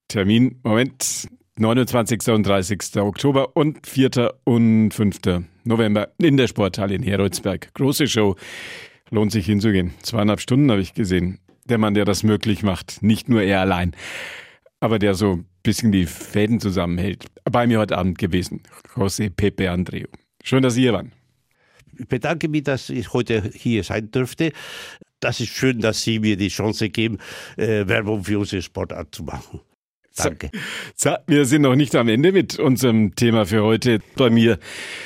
Termin, 0.08 0.60
Moment, 0.64 1.28
29. 1.58 2.30
und 2.30 2.48
30. 2.48 2.98
Oktober 2.98 3.56
und 3.56 3.86
4. 3.86 4.34
und 4.46 4.92
5. 4.92 5.20
November 5.64 6.10
in 6.18 6.38
der 6.38 6.48
Sporthalle 6.48 6.96
in 6.96 7.04
Heroldsberg. 7.04 7.74
Große 7.74 8.08
Show. 8.08 8.36
Lohnt 9.10 9.32
sich 9.32 9.46
hinzugehen. 9.46 9.94
Zweieinhalb 10.02 10.40
Stunden 10.40 10.72
habe 10.72 10.82
ich 10.82 10.94
gesehen. 10.94 11.40
Der 11.66 11.78
Mann, 11.78 11.94
der 11.94 12.06
das 12.06 12.24
möglich 12.24 12.64
macht. 12.64 13.04
Nicht 13.04 13.30
nur 13.30 13.44
er 13.44 13.60
allein. 13.60 13.92
Aber 14.80 14.98
der 14.98 15.14
so 15.14 15.42
bisschen 15.64 15.92
die 15.92 16.06
Fäden 16.06 16.60
zusammenhält. 16.60 17.26
Bei 17.44 17.68
mir 17.68 17.80
heute 17.80 17.98
Abend 17.98 18.18
gewesen, 18.18 18.62
José 18.96 19.30
Pepe 19.30 19.70
Andreu. 19.70 20.06
Schön, 20.44 20.64
dass 20.64 20.76
Sie 20.76 20.82
hier 20.82 20.94
waren. 20.94 21.12
Ich 21.98 22.08
bedanke 22.08 22.48
mich, 22.48 22.64
dass 22.64 22.90
ich 22.90 23.14
heute 23.14 23.52
hier 23.54 23.84
sein 23.84 24.10
dürfte. 24.12 24.54
Das 25.20 25.40
ist 25.40 25.50
schön, 25.50 25.80
dass 25.80 26.02
Sie 26.02 26.20
mir 26.20 26.36
die 26.36 26.48
Chance 26.48 26.90
geben, 26.90 27.20
äh, 27.58 27.88
Werbung 27.88 28.24
für 28.24 28.40
unsere 28.40 28.62
Sportart 28.62 29.14
zu 29.14 29.24
machen. 29.24 29.60
Danke. 30.18 30.50
So, 30.96 31.12
wir 31.28 31.46
sind 31.46 31.62
noch 31.62 31.76
nicht 31.76 31.96
am 31.96 32.08
Ende 32.10 32.32
mit 32.32 32.60
unserem 32.60 33.16
Thema 33.16 33.46
für 33.46 33.64
heute. 33.64 34.00
Bei 34.18 34.30
mir 34.30 34.60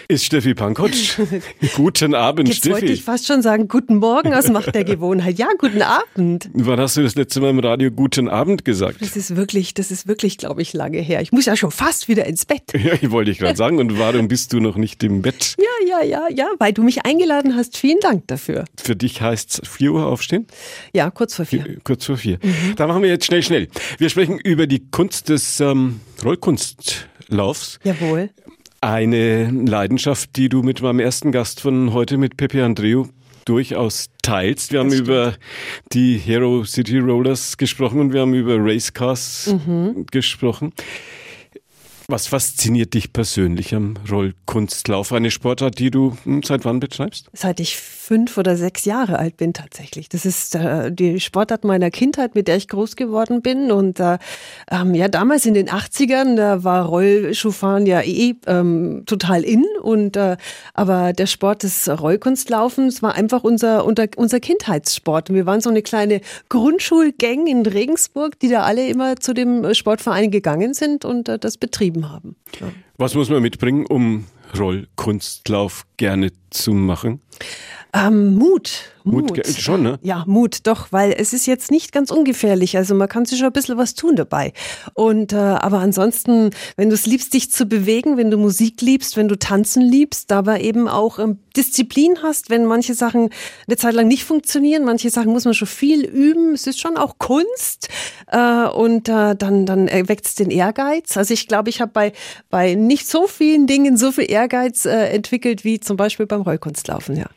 ist 0.07 0.25
Steffi 0.25 0.53
Pankotsch. 0.55 1.17
guten 1.75 2.15
Abend, 2.15 2.47
Jetzt 2.47 2.57
Steffi. 2.57 2.73
wollte 2.73 2.85
ich 2.87 3.03
fast 3.03 3.27
schon 3.27 3.41
sagen, 3.41 3.67
guten 3.67 3.97
Morgen 3.97 4.33
aus 4.33 4.49
Macht 4.49 4.73
der 4.73 4.83
Gewohnheit. 4.83 5.37
Ja, 5.37 5.47
guten 5.59 5.81
Abend. 5.83 6.49
Wann 6.53 6.79
hast 6.79 6.97
du 6.97 7.03
das 7.03 7.15
letzte 7.15 7.39
Mal 7.39 7.51
im 7.51 7.59
Radio 7.59 7.91
guten 7.91 8.27
Abend 8.27 8.65
gesagt? 8.65 9.01
Das 9.01 9.15
ist 9.15 9.35
wirklich, 9.35 9.73
das 9.75 9.91
ist 9.91 10.07
wirklich, 10.07 10.37
glaube 10.37 10.61
ich, 10.61 10.73
lange 10.73 10.99
her. 10.99 11.21
Ich 11.21 11.31
muss 11.31 11.45
ja 11.45 11.55
schon 11.55 11.71
fast 11.71 12.07
wieder 12.07 12.25
ins 12.25 12.45
Bett. 12.45 12.63
Ja, 12.85 12.93
ich 13.01 13.09
wollte 13.09 13.31
ich 13.31 13.39
gerade 13.39 13.55
sagen. 13.57 13.79
Und 13.79 13.97
warum 13.97 14.27
bist 14.27 14.53
du 14.53 14.59
noch 14.59 14.75
nicht 14.75 15.01
im 15.03 15.21
Bett? 15.23 15.55
Ja, 15.57 15.87
ja, 15.87 16.03
ja, 16.05 16.27
ja, 16.29 16.47
weil 16.59 16.71
du 16.71 16.83
mich 16.83 17.03
eingeladen 17.05 17.55
hast. 17.55 17.77
Vielen 17.77 17.99
Dank 17.99 18.27
dafür. 18.27 18.65
Für 18.77 18.95
dich 18.95 19.21
heißt 19.21 19.61
es 19.63 19.69
4 19.69 19.91
Uhr 19.91 20.05
aufstehen? 20.05 20.45
Ja, 20.93 21.09
kurz 21.09 21.35
vor 21.35 21.45
vier. 21.45 21.77
Kurz 21.83 22.05
vor 22.05 22.17
vier. 22.17 22.37
Da 22.75 22.85
machen 22.85 23.01
wir 23.01 23.09
jetzt 23.09 23.25
schnell, 23.25 23.41
schnell. 23.41 23.67
Wir 23.97 24.09
sprechen 24.09 24.37
über 24.39 24.67
die 24.67 24.83
Kunst 24.95 25.27
des 25.27 25.59
ähm, 25.59 25.99
Rollkunstlaufs. 26.23 27.79
Jawohl. 27.83 28.29
Eine 28.79 29.49
Leidenschaft, 29.51 30.29
die 30.37 30.47
du 30.47 30.63
mit 30.63 30.81
meinem 30.81 31.01
ersten 31.01 31.33
Gast 31.33 31.59
von 31.59 31.91
heute, 31.91 32.17
mit 32.17 32.37
Pepe 32.37 32.63
Andreu, 32.63 33.03
durchaus 33.43 34.07
teilst. 34.21 34.71
Wir 34.71 34.79
haben 34.79 34.87
Das 34.87 34.99
stimmt. 34.99 35.09
über 35.09 35.33
die 35.91 36.17
Hero 36.17 36.63
City 36.63 36.99
Rollers 36.99 37.57
gesprochen 37.57 37.99
und 37.99 38.13
wir 38.13 38.21
haben 38.21 38.33
über 38.35 38.55
Racecars 38.57 39.53
Mhm. 39.67 40.05
gesprochen. 40.11 40.71
Was 42.07 42.27
fasziniert 42.27 42.93
dich 42.93 43.13
persönlich 43.13 43.73
am 43.73 43.95
Rollkunstlauf? 44.09 45.11
Eine 45.11 45.31
Sportart, 45.31 45.79
die 45.79 45.89
du 45.89 46.15
hm, 46.23 46.43
seit 46.43 46.63
wann 46.63 46.79
betreibst? 46.79 47.31
Seit 47.33 47.59
ich 47.59 47.77
fünf 47.77 48.37
oder 48.37 48.55
sechs 48.55 48.85
Jahre 48.85 49.17
alt 49.17 49.37
bin 49.37 49.53
tatsächlich. 49.53 50.07
Das 50.09 50.23
ist 50.23 50.53
äh, 50.53 50.91
die 50.91 51.19
Sportart 51.19 51.63
meiner 51.63 51.89
Kindheit, 51.89 52.35
mit 52.35 52.47
der 52.47 52.57
ich 52.57 52.67
groß 52.67 52.95
geworden 52.95 53.41
bin. 53.41 53.71
Und 53.71 53.99
äh, 53.99 54.19
ähm, 54.69 54.93
ja, 54.93 55.07
damals 55.07 55.47
in 55.47 55.55
den 55.55 55.67
80ern, 55.67 56.35
da 56.35 56.63
war 56.63 56.85
Rollschuhfahren 56.85 57.87
ja 57.87 58.01
eh 58.01 58.35
ähm, 58.45 59.01
total 59.07 59.43
in. 59.43 59.65
Und 59.81 60.15
äh, 60.15 60.37
aber 60.75 61.13
der 61.13 61.25
Sport 61.25 61.63
des 61.63 61.89
Rollkunstlaufens 61.89 63.01
war 63.01 63.15
einfach 63.15 63.43
unser, 63.43 63.83
unser, 63.83 64.09
unser 64.15 64.39
Kindheitssport. 64.39 65.33
Wir 65.33 65.47
waren 65.47 65.61
so 65.61 65.71
eine 65.71 65.81
kleine 65.81 66.21
Grundschulgang 66.49 67.47
in 67.47 67.65
Regensburg, 67.65 68.39
die 68.39 68.49
da 68.49 68.61
alle 68.61 68.87
immer 68.87 69.15
zu 69.15 69.33
dem 69.33 69.73
Sportverein 69.73 70.29
gegangen 70.29 70.75
sind 70.75 71.03
und 71.03 71.27
äh, 71.27 71.39
das 71.39 71.57
betrieben 71.57 71.94
haben. 72.11 72.35
Ja. 72.59 72.67
Was 72.97 73.15
muss 73.15 73.29
man 73.29 73.41
mitbringen, 73.41 73.85
um 73.85 74.25
Rollkunstlauf 74.57 75.85
gerne 75.97 76.31
zu 76.49 76.73
machen? 76.73 77.21
Ähm, 77.95 78.35
Mut. 78.35 78.91
Mut, 79.05 79.37
Mut. 79.37 79.47
schon, 79.47 79.83
ne? 79.83 79.99
Ja, 80.01 80.23
Mut, 80.27 80.59
doch, 80.63 80.91
weil 80.91 81.13
es 81.17 81.31
ist 81.31 81.45
jetzt 81.45 81.71
nicht 81.71 81.93
ganz 81.93 82.11
ungefährlich. 82.11 82.75
Also 82.75 82.93
man 82.93 83.07
kann 83.07 83.25
sich 83.25 83.37
schon 83.37 83.47
ein 83.47 83.53
bisschen 83.53 83.77
was 83.77 83.93
tun 83.93 84.15
dabei. 84.15 84.51
Und 84.95 85.31
äh, 85.31 85.37
aber 85.37 85.79
ansonsten, 85.79 86.49
wenn 86.75 86.89
du 86.89 86.95
es 86.95 87.05
liebst, 87.05 87.33
dich 87.33 87.51
zu 87.51 87.67
bewegen, 87.67 88.17
wenn 88.17 88.31
du 88.31 88.37
Musik 88.37 88.81
liebst, 88.81 89.15
wenn 89.15 89.29
du 89.29 89.37
tanzen 89.37 89.81
liebst, 89.81 90.31
aber 90.33 90.59
eben 90.59 90.89
auch 90.89 91.19
ähm, 91.19 91.39
Disziplin 91.55 92.17
hast, 92.21 92.49
wenn 92.49 92.65
manche 92.65 92.95
Sachen 92.95 93.29
eine 93.67 93.77
Zeit 93.77 93.93
lang 93.93 94.07
nicht 94.07 94.25
funktionieren, 94.25 94.83
manche 94.83 95.09
Sachen 95.09 95.31
muss 95.31 95.45
man 95.45 95.53
schon 95.53 95.67
viel 95.67 96.03
üben. 96.03 96.53
Es 96.53 96.67
ist 96.67 96.81
schon 96.81 96.97
auch 96.97 97.17
Kunst 97.17 97.87
äh, 98.35 98.67
und 98.67 99.07
äh, 99.07 99.35
dann 99.35 99.65
dann 99.65 99.87
erweckt 99.87 100.25
es 100.25 100.35
den 100.35 100.51
Ehrgeiz. 100.51 101.15
Also 101.15 101.33
ich 101.33 101.47
glaube, 101.47 101.69
ich 101.69 101.79
habe 101.79 101.91
bei 101.93 102.11
bei 102.49 102.75
nicht 102.75 103.07
so 103.07 103.27
vielen 103.27 103.65
Dingen 103.65 103.95
so 103.97 104.11
viel 104.11 104.29
Ehrgeiz 104.29 104.85
äh, 104.85 105.07
entwickelt 105.07 105.63
wie 105.63 105.79
zum 105.79 105.95
Beispiel 105.95 106.25
beim 106.25 106.41
Rollkunstlaufen. 106.41 107.15
Ja. 107.15 107.27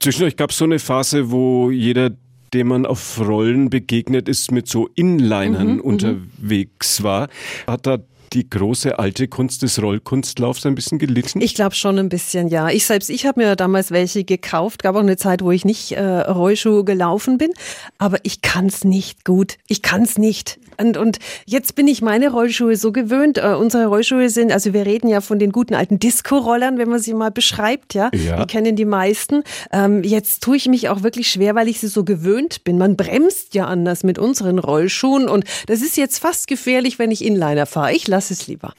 Zwischendurch 0.00 0.36
gab 0.36 0.50
es 0.50 0.58
so 0.58 0.64
eine 0.64 0.78
Phase, 0.78 1.30
wo 1.30 1.70
jeder, 1.70 2.10
dem 2.52 2.68
man 2.68 2.86
auf 2.86 3.20
Rollen 3.20 3.70
begegnet 3.70 4.28
ist, 4.28 4.50
mit 4.50 4.66
so 4.66 4.88
Inlinern 4.94 5.78
unterwegs 5.78 7.02
war. 7.02 7.28
Hat 7.66 7.86
da 7.86 7.98
die 8.32 8.48
große 8.48 8.98
alte 8.98 9.28
Kunst 9.28 9.62
des 9.62 9.82
Rollkunstlaufs 9.82 10.66
ein 10.66 10.74
bisschen 10.74 10.98
gelitten? 10.98 11.40
Ich 11.40 11.54
glaube 11.54 11.74
schon 11.74 11.98
ein 11.98 12.08
bisschen, 12.08 12.48
ja. 12.48 12.68
Ich 12.68 12.86
selbst, 12.86 13.10
ich 13.10 13.26
habe 13.26 13.40
mir 13.40 13.56
damals 13.56 13.90
welche 13.90 14.24
gekauft. 14.24 14.82
Gab 14.82 14.96
auch 14.96 15.00
eine 15.00 15.16
Zeit, 15.16 15.42
wo 15.42 15.50
ich 15.50 15.64
nicht 15.64 15.92
äh, 15.92 16.00
Rollschuh 16.02 16.84
gelaufen 16.84 17.38
bin. 17.38 17.50
Aber 17.98 18.18
ich 18.22 18.42
kann's 18.42 18.84
nicht 18.84 19.24
gut. 19.24 19.56
Ich 19.66 19.82
kann's 19.82 20.18
nicht. 20.18 20.58
Und, 20.80 20.96
und 20.96 21.18
jetzt 21.46 21.74
bin 21.74 21.86
ich 21.88 22.02
meine 22.02 22.30
Rollschuhe 22.30 22.76
so 22.76 22.92
gewöhnt. 22.92 23.38
Äh, 23.38 23.54
unsere 23.58 23.86
Rollschuhe 23.86 24.30
sind, 24.30 24.52
also 24.52 24.72
wir 24.72 24.86
reden 24.86 25.08
ja 25.08 25.20
von 25.20 25.38
den 25.38 25.52
guten 25.52 25.74
alten 25.74 25.98
Disco-Rollern, 25.98 26.78
wenn 26.78 26.88
man 26.88 26.98
sie 26.98 27.14
mal 27.14 27.30
beschreibt, 27.30 27.94
ja. 27.94 28.10
Ja. 28.14 28.40
Die 28.40 28.46
kennen 28.46 28.76
die 28.76 28.84
meisten. 28.84 29.42
Ähm, 29.72 30.02
jetzt 30.02 30.42
tue 30.42 30.56
ich 30.56 30.68
mich 30.68 30.88
auch 30.88 31.02
wirklich 31.02 31.30
schwer, 31.30 31.54
weil 31.54 31.68
ich 31.68 31.80
sie 31.80 31.88
so 31.88 32.04
gewöhnt 32.04 32.64
bin. 32.64 32.78
Man 32.78 32.96
bremst 32.96 33.54
ja 33.54 33.66
anders 33.66 34.02
mit 34.04 34.18
unseren 34.18 34.58
Rollschuhen 34.58 35.28
und 35.28 35.44
das 35.66 35.82
ist 35.82 35.96
jetzt 35.96 36.18
fast 36.18 36.46
gefährlich, 36.48 36.98
wenn 36.98 37.10
ich 37.10 37.24
Inliner 37.24 37.66
fahre. 37.66 37.92
Ich 37.92 38.08
lasse 38.08 38.32
es 38.32 38.46
lieber. 38.46 38.74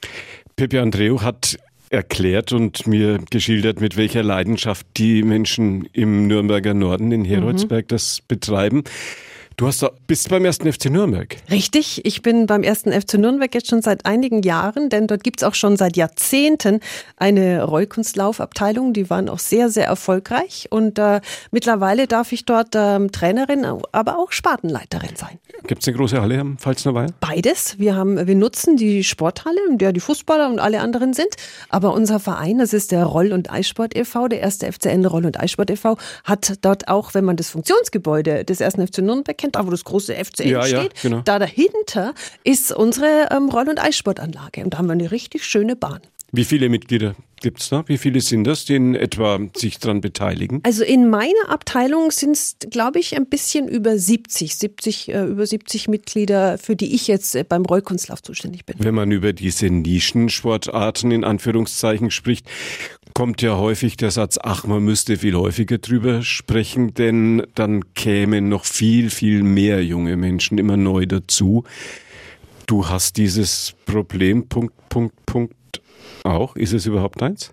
Pepe 0.56 0.80
Andreu 0.80 1.20
hat 1.20 1.56
erklärt 1.92 2.52
und 2.52 2.86
mir 2.86 3.18
geschildert, 3.30 3.80
mit 3.80 3.96
welcher 3.96 4.22
Leidenschaft 4.22 4.86
die 4.96 5.22
Menschen 5.22 5.88
im 5.92 6.26
Nürnberger 6.26 6.72
Norden 6.72 7.12
in 7.12 7.24
Heroldsberg 7.24 7.88
das 7.88 8.22
betreiben. 8.26 8.82
Du 9.62 9.68
hast 9.68 9.80
da, 9.80 9.92
bist 10.08 10.28
beim 10.28 10.44
ersten 10.44 10.72
FC 10.72 10.86
Nürnberg. 10.86 11.36
Richtig, 11.48 12.04
ich 12.04 12.20
bin 12.20 12.46
beim 12.46 12.64
ersten 12.64 12.90
FC 12.90 13.14
Nürnberg 13.14 13.54
jetzt 13.54 13.70
schon 13.70 13.80
seit 13.80 14.06
einigen 14.06 14.42
Jahren, 14.42 14.88
denn 14.88 15.06
dort 15.06 15.22
gibt's 15.22 15.44
auch 15.44 15.54
schon 15.54 15.76
seit 15.76 15.96
Jahrzehnten 15.96 16.80
eine 17.16 17.62
Rollkunstlaufabteilung. 17.62 18.92
Die 18.92 19.08
waren 19.08 19.28
auch 19.28 19.38
sehr, 19.38 19.68
sehr 19.68 19.86
erfolgreich 19.86 20.66
und 20.70 20.98
äh, 20.98 21.20
mittlerweile 21.52 22.08
darf 22.08 22.32
ich 22.32 22.44
dort 22.44 22.70
ähm, 22.74 23.12
Trainerin, 23.12 23.64
aber 23.92 24.18
auch 24.18 24.32
Spartenleiterin 24.32 25.14
sein. 25.14 25.38
Gibt 25.68 25.82
es 25.82 25.86
eine 25.88 25.96
große 25.96 26.20
Halle 26.20 26.40
am 26.40 26.58
Pfalzner 26.58 26.94
Weiher? 26.94 27.10
Beides. 27.20 27.78
Wir 27.78 27.94
haben, 27.94 28.26
wir 28.26 28.34
nutzen 28.34 28.76
die 28.76 29.04
Sporthalle, 29.04 29.60
in 29.70 29.78
der 29.78 29.92
die 29.92 30.00
Fußballer 30.00 30.50
und 30.50 30.58
alle 30.58 30.80
anderen 30.80 31.12
sind. 31.12 31.36
Aber 31.68 31.94
unser 31.94 32.18
Verein, 32.18 32.58
das 32.58 32.72
ist 32.72 32.90
der 32.90 33.04
Roll- 33.04 33.32
und 33.32 33.52
Eissport 33.52 33.96
e.V., 33.96 34.26
der 34.26 34.40
erste 34.40 34.72
FCN 34.72 35.06
Roll- 35.06 35.26
und 35.26 35.38
Eissport 35.38 35.70
e.V., 35.70 35.98
hat 36.24 36.54
dort 36.62 36.88
auch, 36.88 37.14
wenn 37.14 37.24
man 37.24 37.36
das 37.36 37.50
Funktionsgebäude 37.50 38.44
des 38.44 38.60
ersten 38.60 38.84
FC 38.84 38.98
Nürnberg 38.98 39.38
kennt, 39.38 39.51
da 39.52 39.66
wo 39.66 39.70
das 39.70 39.84
große 39.84 40.14
FCN 40.14 40.48
Ja, 40.48 40.66
ja, 40.66 40.80
steht, 40.80 41.02
genau. 41.02 41.20
da 41.24 41.38
dahinter 41.38 42.14
ist 42.44 42.72
unsere 42.72 43.28
ähm, 43.30 43.48
Roll- 43.48 43.68
und 43.68 43.82
Eissportanlage. 43.82 44.64
Und 44.64 44.74
da 44.74 44.78
haben 44.78 44.86
wir 44.86 44.92
eine 44.92 45.10
richtig 45.10 45.44
schöne 45.44 45.76
Bahn. 45.76 46.00
Wie 46.34 46.44
viele 46.44 46.70
Mitglieder 46.70 47.14
gibt's 47.42 47.68
da? 47.68 47.84
Wie 47.88 47.98
viele 47.98 48.22
sind 48.22 48.44
das, 48.44 48.64
die 48.64 48.76
in 48.76 48.94
etwa 48.94 49.38
sich 49.54 49.78
dran 49.78 50.00
beteiligen? 50.00 50.60
Also 50.62 50.82
in 50.82 51.10
meiner 51.10 51.50
Abteilung 51.50 52.10
sind 52.10 52.32
es, 52.32 52.56
glaube 52.70 53.00
ich, 53.00 53.14
ein 53.18 53.26
bisschen 53.26 53.68
über 53.68 53.98
70, 53.98 54.56
70, 54.56 55.10
äh, 55.10 55.24
über 55.26 55.44
70 55.44 55.88
Mitglieder, 55.88 56.56
für 56.56 56.74
die 56.74 56.94
ich 56.94 57.06
jetzt 57.06 57.34
äh, 57.34 57.44
beim 57.46 57.66
Rollkunstlauf 57.66 58.22
zuständig 58.22 58.64
bin. 58.64 58.76
Wenn 58.78 58.94
man 58.94 59.10
über 59.12 59.34
diese 59.34 59.66
Nischensportarten 59.66 61.10
in 61.10 61.22
Anführungszeichen 61.22 62.10
spricht, 62.10 62.46
kommt 63.12 63.42
ja 63.42 63.58
häufig 63.58 63.98
der 63.98 64.10
Satz, 64.10 64.38
ach, 64.42 64.64
man 64.64 64.82
müsste 64.82 65.18
viel 65.18 65.34
häufiger 65.34 65.76
drüber 65.76 66.22
sprechen, 66.22 66.94
denn 66.94 67.46
dann 67.54 67.92
kämen 67.92 68.48
noch 68.48 68.64
viel, 68.64 69.10
viel 69.10 69.42
mehr 69.42 69.84
junge 69.84 70.16
Menschen 70.16 70.56
immer 70.56 70.78
neu 70.78 71.04
dazu. 71.04 71.64
Du 72.66 72.88
hast 72.88 73.18
dieses 73.18 73.74
Problem, 73.84 74.48
Punkt, 74.48 74.72
Punkt, 74.88 75.26
Punkt 75.26 75.54
auch. 76.24 76.56
Ist 76.56 76.72
es 76.72 76.86
überhaupt 76.86 77.22
eins? 77.22 77.52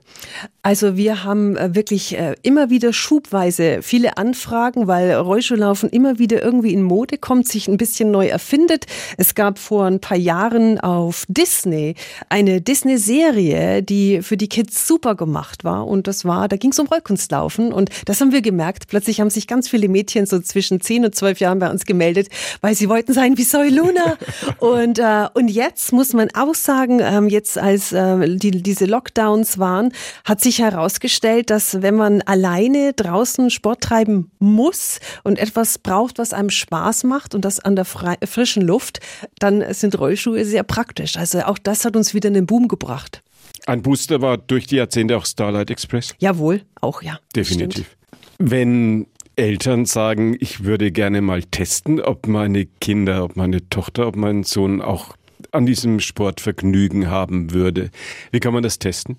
Also 0.61 0.97
wir 0.97 1.23
haben 1.23 1.55
äh, 1.55 1.73
wirklich 1.73 2.17
äh, 2.17 2.35
immer 2.43 2.69
wieder 2.69 2.93
schubweise 2.93 3.79
viele 3.81 4.17
Anfragen, 4.17 4.87
weil 4.87 5.13
Rollschuhlaufen 5.13 5.89
immer 5.89 6.19
wieder 6.19 6.43
irgendwie 6.43 6.73
in 6.73 6.83
Mode 6.83 7.17
kommt, 7.17 7.47
sich 7.47 7.67
ein 7.67 7.77
bisschen 7.77 8.11
neu 8.11 8.27
erfindet. 8.27 8.85
Es 9.17 9.35
gab 9.35 9.57
vor 9.57 9.85
ein 9.85 9.99
paar 9.99 10.17
Jahren 10.17 10.79
auf 10.79 11.25
Disney 11.27 11.95
eine 12.27 12.61
Disney-Serie, 12.61 13.81
die 13.81 14.21
für 14.21 14.37
die 14.37 14.49
Kids 14.49 14.85
super 14.85 15.15
gemacht 15.15 15.63
war. 15.63 15.87
Und 15.87 16.07
das 16.07 16.25
war, 16.25 16.47
da 16.47 16.57
ging 16.57 16.71
es 16.71 16.79
um 16.79 16.87
Rollkunstlaufen. 16.87 17.71
Und 17.71 17.89
das 18.05 18.19
haben 18.21 18.31
wir 18.31 18.41
gemerkt. 18.41 18.87
Plötzlich 18.87 19.21
haben 19.21 19.29
sich 19.29 19.47
ganz 19.47 19.69
viele 19.69 19.87
Mädchen 19.87 20.25
so 20.25 20.39
zwischen 20.39 20.81
10 20.81 21.05
und 21.05 21.15
12 21.15 21.39
Jahren 21.39 21.59
bei 21.59 21.71
uns 21.71 21.85
gemeldet, 21.85 22.27
weil 22.61 22.75
sie 22.75 22.89
wollten 22.89 23.13
sein 23.13 23.37
wie 23.37 23.43
Soy 23.43 23.69
Luna. 23.69 24.17
und, 24.59 24.99
äh, 24.99 25.27
und 25.33 25.49
jetzt 25.49 25.93
muss 25.93 26.13
man 26.13 26.29
auch 26.35 26.55
sagen, 26.55 26.99
ähm, 27.01 27.29
jetzt 27.29 27.57
als 27.57 27.91
äh, 27.91 28.25
die, 28.39 28.51
diese 28.63 28.85
Lockdowns 28.85 29.59
waren, 29.59 29.91
hat 30.25 30.41
sich 30.41 30.59
herausgestellt, 30.59 31.49
dass 31.49 31.81
wenn 31.81 31.95
man 31.95 32.21
alleine 32.21 32.93
draußen 32.93 33.49
Sport 33.49 33.81
treiben 33.81 34.31
muss 34.39 34.99
und 35.23 35.39
etwas 35.39 35.77
braucht, 35.77 36.17
was 36.17 36.33
einem 36.33 36.49
Spaß 36.49 37.03
macht 37.03 37.35
und 37.35 37.45
das 37.45 37.59
an 37.59 37.75
der 37.75 37.85
frischen 37.85 38.63
Luft, 38.63 38.99
dann 39.39 39.63
sind 39.73 39.97
Rollschuhe 39.99 40.45
sehr 40.45 40.63
praktisch. 40.63 41.17
Also 41.17 41.41
auch 41.41 41.57
das 41.57 41.85
hat 41.85 41.95
uns 41.95 42.13
wieder 42.13 42.27
einen 42.27 42.45
Boom 42.45 42.67
gebracht. 42.67 43.21
Ein 43.65 43.81
Booster 43.81 44.21
war 44.21 44.37
durch 44.37 44.67
die 44.67 44.77
Jahrzehnte 44.77 45.17
auch 45.17 45.25
Starlight 45.25 45.69
Express. 45.69 46.15
Jawohl, 46.19 46.61
auch 46.81 47.01
ja. 47.01 47.19
Definitiv. 47.35 47.97
Wenn 48.37 49.07
Eltern 49.35 49.85
sagen, 49.85 50.35
ich 50.39 50.63
würde 50.63 50.91
gerne 50.91 51.21
mal 51.21 51.43
testen, 51.43 52.01
ob 52.01 52.27
meine 52.27 52.65
Kinder, 52.65 53.23
ob 53.23 53.35
meine 53.35 53.69
Tochter, 53.69 54.07
ob 54.07 54.15
mein 54.15 54.43
Sohn 54.43 54.81
auch 54.81 55.15
an 55.51 55.65
diesem 55.65 55.99
Sport 55.99 56.41
Vergnügen 56.41 57.09
haben 57.09 57.51
würde. 57.51 57.91
Wie 58.31 58.39
kann 58.39 58.53
man 58.53 58.63
das 58.63 58.79
testen? 58.79 59.17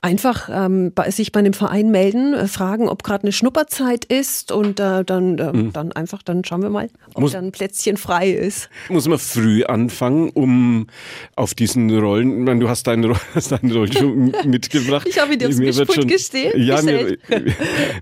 Einfach 0.00 0.48
ähm, 0.52 0.92
bei, 0.94 1.10
sich 1.10 1.32
bei 1.32 1.40
einem 1.40 1.52
Verein 1.52 1.90
melden, 1.90 2.34
äh, 2.34 2.46
fragen, 2.46 2.88
ob 2.88 3.02
gerade 3.02 3.24
eine 3.24 3.32
Schnupperzeit 3.32 4.04
ist 4.04 4.52
und 4.52 4.78
äh, 4.78 5.04
dann, 5.04 5.38
äh, 5.38 5.52
mhm. 5.52 5.72
dann 5.72 5.92
einfach, 5.92 6.22
dann 6.22 6.44
schauen 6.44 6.62
wir 6.62 6.70
mal, 6.70 6.88
ob 7.14 7.22
muss, 7.22 7.32
dann 7.32 7.46
ein 7.46 7.52
Plätzchen 7.52 7.96
frei 7.96 8.30
ist. 8.30 8.68
Muss 8.88 9.08
man 9.08 9.18
früh 9.18 9.64
anfangen, 9.64 10.30
um 10.30 10.86
auf 11.34 11.54
diesen 11.54 11.90
Rollen, 11.98 12.40
ich 12.40 12.44
meine, 12.44 12.60
du 12.60 12.68
hast 12.68 12.86
deinen, 12.86 13.16
hast 13.34 13.52
deinen 13.52 13.72
Rollen 13.72 13.92
schon 13.92 14.34
mitgebracht. 14.44 15.06
Ich 15.08 15.18
habe 15.18 15.32
ihn 15.32 15.38
dir 15.38 15.48
aufs 15.48 15.58
Mischpult 15.58 16.08
gestehen. 16.08 16.52
Ja, 16.62 16.82
mir, 16.82 17.16